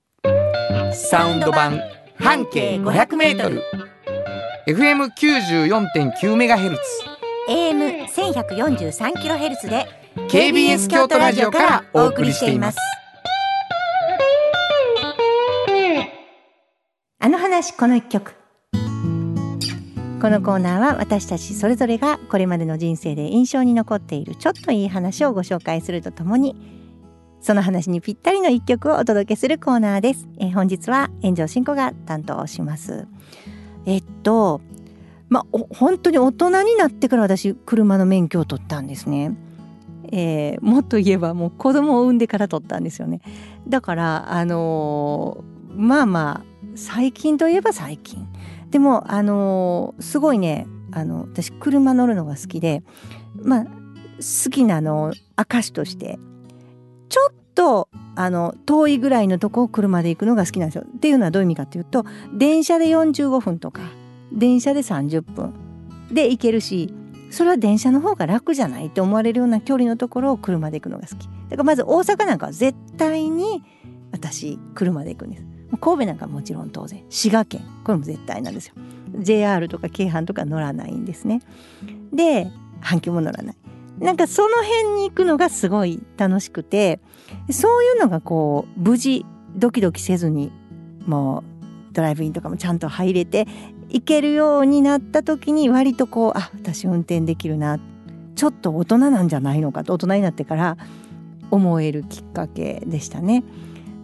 [0.91, 1.80] サウンド版
[2.20, 3.61] 半径 500m
[4.67, 6.82] FM 94.9メガヘルツ。
[7.47, 9.88] AM 千百四十三キロヘルツで
[10.30, 12.78] KBS 京都ラジオからお送りしています。
[17.20, 18.34] あの話この一曲。
[20.22, 26.79] このコーナーは私たちそれぞれがこれまでの人生で印象に残っているちょっといい話をご紹介するとともに
[27.42, 33.08] その話にぴったりの一曲をお届けするコーナーです、えー本日は炎上進行が担当します。
[33.86, 34.62] えっと
[35.30, 39.36] まあ本当に大人になってから私車の免許を取ったんですね。
[40.12, 43.22] えーもっと言えばもう子供を産んでから取ったんですよね。
[43.68, 48.28] だからあのーまあまあ最近といえば最近。
[48.70, 52.84] でもあのーすごいねあの私車乗るのが好きで
[53.42, 56.20] まあ好きなの証として
[57.10, 60.84] ちょっとあの遠いぐらいのとこを車で行くのが好きなんですよ。
[60.86, 63.82] っていうのはどういう意味かっていうと電車で45分とか
[64.32, 65.53] 電車で30分
[66.12, 66.93] で行けるし
[67.32, 71.28] それは電車の方が楽じゃないって思われるような距離のところを車で行くのが好き。
[71.49, 73.64] だからまず大阪なんかは絶対に
[74.12, 75.43] 私車で行くんです。
[75.82, 78.76] 神戸なんかもちろん当然滋賀県これも絶対なんですよ。
[79.20, 81.41] JR とか京阪とか乗らないんですね。
[82.14, 82.51] で
[82.82, 83.55] 阪急も乗らない。
[84.00, 87.00] なんかその辺に行くのがすごい楽しくて
[87.52, 89.26] そういうのがこう無事
[89.56, 90.52] ドキドキせずに
[91.06, 93.47] もうドライブインとかもちゃんと入れて
[93.89, 97.80] 行けるようになった時に割とこうあ私運転できるな
[98.36, 100.78] ちょっと大人なんじゃないのかと大人になってから
[101.52, 103.43] 思えるきっかけでしたね。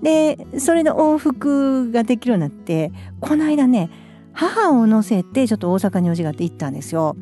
[0.01, 2.91] でそれで往復ができるようになって
[3.21, 3.89] この間ね
[4.33, 7.15] 母を乗せてちょっと大阪に用事があって行ったんですよ。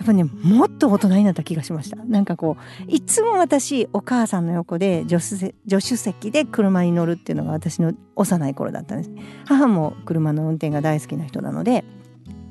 [0.00, 1.96] やっぱねもっと大人になった気がしました。
[1.96, 9.10] なんかこういつも私お母さんの横で助手助手席で車に乗るっていうのが私の幼い頃だったんです。
[9.44, 11.84] 母も車の運転が大好きな人なので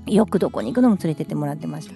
[0.05, 1.95] よくどこに行くのも連れてってもらってました。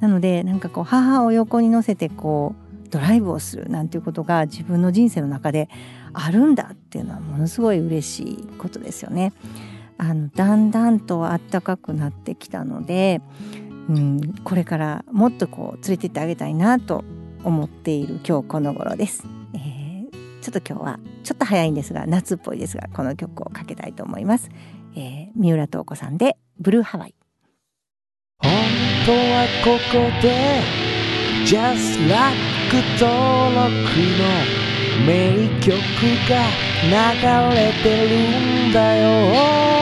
[0.00, 2.54] なのでなんかこう母を横に乗せてこ
[2.86, 5.70] うドライブをするなんていうことが自分の人生の中で
[6.12, 9.32] あるんだっていうのはものすごい嬉しいことですよね。
[9.96, 13.20] あのだんだんと暖かくなってきたので
[13.88, 17.04] うん、これからもっとこう連れてってあげたいなと
[17.44, 19.24] 思っている今日この頃です、
[19.54, 19.82] えー
[20.42, 24.50] ちょっと今日はちょっと早いんですが夏っぽいですがこの曲をかけたいと思います、
[24.96, 27.14] えー三浦透子さんでブルーハワイ
[28.38, 28.50] 本
[29.06, 30.82] 当はここで
[31.46, 32.52] Just Like
[32.98, 33.70] 登録
[34.18, 34.62] の
[35.06, 35.70] 名曲
[36.28, 36.32] が
[36.82, 39.81] 流れてるんだよ。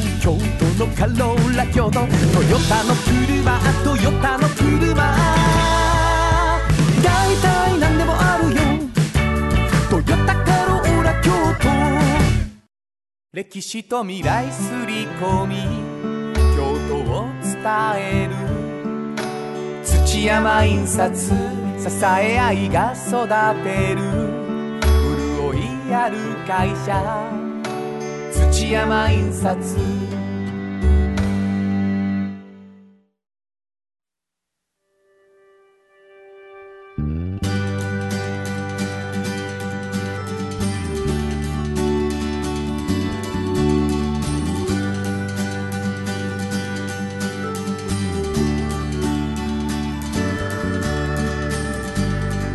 [0.21, 2.05] 京都のカローラ京都トヨ
[2.69, 4.93] タの車トヨタの車
[7.03, 8.61] 大体何でもあるよ
[9.89, 11.69] トヨタカローラ京都
[13.33, 15.55] 歴史と未来すり込み
[16.55, 17.57] 京都を伝
[17.97, 18.35] える
[19.83, 21.33] 土山印刷支
[22.05, 23.27] え合いが育
[23.63, 24.01] てる
[25.49, 27.40] 潤いある会社
[28.49, 29.55] 土山印刷。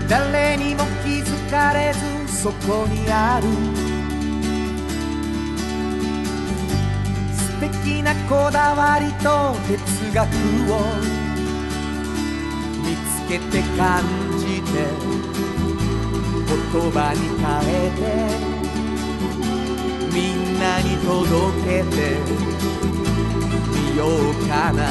[0.09, 3.86] 誰にも気づかれずそこにある。
[7.87, 9.79] 素敵なこだわりと哲
[10.13, 10.27] 学
[10.73, 10.75] を
[12.83, 14.03] 見つけて感
[14.41, 14.73] じて
[16.49, 18.03] 言葉に変えて
[20.13, 21.97] みんなに届けて
[23.71, 24.83] みようかな。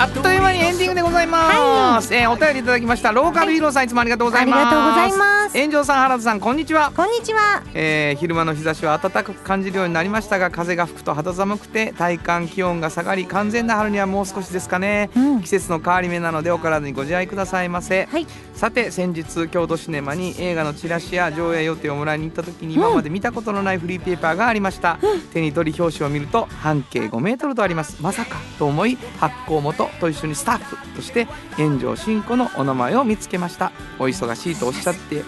[0.00, 3.12] あっという間にエンディングでございます、えーお便りいただきました。
[3.12, 4.56] ローカルヒーローさんいつもありがとうございます。
[4.58, 6.92] ありがとうございます炎上さん原田さんこんにちは。
[6.94, 7.62] こんにちは。
[7.72, 15.40] えー昼間の日差しは暖かく感じるようになりましたが風が吹くと肌寒くて体感気温が下がり完全な春にはもう少しですかね、うん。
[15.40, 18.26] 季節の変わり目なのでお体にご自愛くださいませ、はい。
[18.54, 24.98] さて先日京都シネマに映画のチラシや上映予定をもらいに行った時に今まで見たことのないフリーペーパーがありました、
[25.32, 28.02] 手に取り表紙を見ると半径5メートルとあります。
[28.02, 31.26] まさかと思い発行元と一緒にスタッフとして
[31.56, 33.72] 炎上真子のお名前を見つけました。
[33.98, 35.22] お忙しいとおっしゃって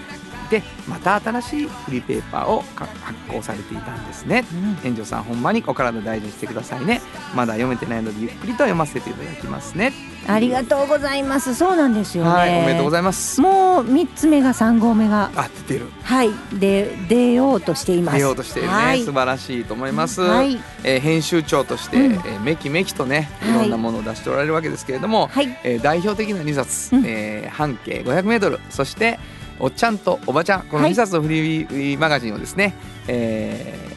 [0.51, 4.45] でまた新しいフリーペーパーをか発行されていたんですね、
[4.83, 7.01] 炎上さんほんまにお体大事にしてくださいね。
[7.35, 9.93] まだ読めてないのでゆっくりと読ませていただきますね。
[10.27, 11.55] ありがとうございます。
[11.55, 12.31] そうなんですよね。
[12.31, 13.41] はいおめでとうございます。
[13.41, 15.87] もう三つ目が三号目があ出てる。
[16.03, 18.17] はいで出ようとしています。
[18.17, 19.05] 出ようとしているね、はい。
[19.05, 20.59] 素晴らしいと思います、はい。
[20.85, 22.13] えー編集長として、うん。
[22.13, 23.51] えーめきめきとねはい。
[23.51, 25.59] いろんなものを出しておられるわけですけれども、はい。
[25.65, 27.05] えー代表的な2冊、うん。
[27.07, 29.19] えー半径 500m そして
[29.61, 30.93] 「おっちゃんとおばちゃん」このはい。
[30.93, 32.75] 2冊のフリーマガジンをですね、
[33.07, 33.90] えー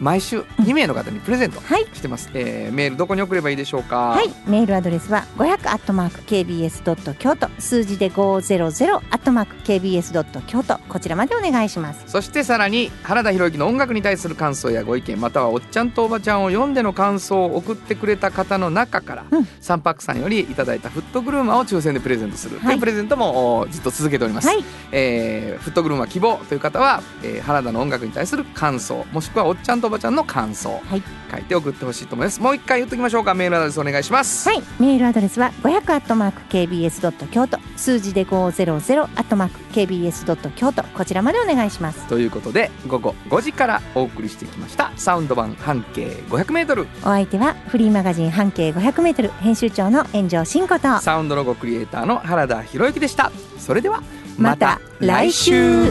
[0.00, 1.86] 毎週2名の方にプレゼントはい。
[1.92, 4.10] してます、えーメールどこに送ればいいでしょうか？
[4.10, 7.48] はい、メールアドレスは500アットマーク kbs ドット京都。
[7.58, 10.78] 数字で500アットマーク kbs ドット京都。
[10.88, 12.04] こちらまでお願いします。
[12.06, 19.48] そしてさらに原田博之の音楽に対する感想やご意見またはおっちゃんとおばちゃんを読んでの感想を送ってくれた方の中から、うん。
[19.60, 22.78] サンパックさんよりいただいたフットグルーマーを抽選でプレゼントする、はい。
[22.78, 31.02] プレゼントもおずっと続けております、はい、えーフットグルーマー希望という方は、えー原田の音楽に対する感想もしくはおっちゃんとおばちゃんの感想、はい。
[31.30, 32.40] 書いて送ってほしいと思います。
[32.40, 33.34] もう一回言っときましょうか。
[33.34, 37.58] メールアドレスお願いします、はい、メールアドレスは500アットマーク kbs ドット京都。
[37.76, 40.82] 数字で500アットマーク kbs ドット京都。
[40.84, 42.06] こちらまでお願いします。
[42.06, 44.92] ということで午後5時からお送りしてきました。
[44.96, 50.98] サウンド版半径 500m お相手はフリーマガジン半径500メートル編集長の炎上真子と。
[51.00, 53.30] サウンドロゴクリエイターの原田博之でした。
[53.58, 54.02] それでは
[54.38, 55.90] また来週。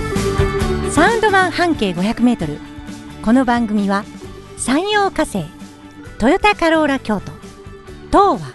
[0.89, 2.58] サウンド版半径500メートル
[3.28, 4.05] この番組は
[4.55, 5.43] 山陽火星
[6.17, 7.34] トヨタカローラ京都
[8.07, 8.53] 東和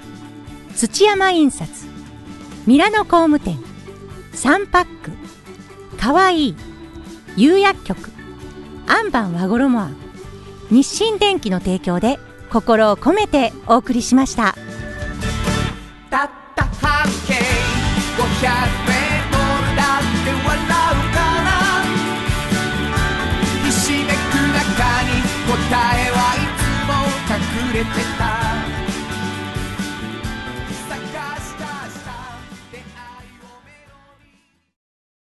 [0.75, 1.71] 土山印刷
[2.67, 3.59] ミラノ工務店
[4.33, 6.57] サンパックかわいい
[7.37, 8.11] 釉薬局
[8.87, 9.95] アンバン和衣庵
[10.71, 12.19] 日清電機の提供で
[12.51, 14.55] 心を込めてお送りしました。
[16.09, 17.43] たった半径500
[18.89, 19.37] メート
[19.69, 20.72] ルだって笑
[25.75, 26.93] えはいつも
[27.33, 28.22] 隠れてた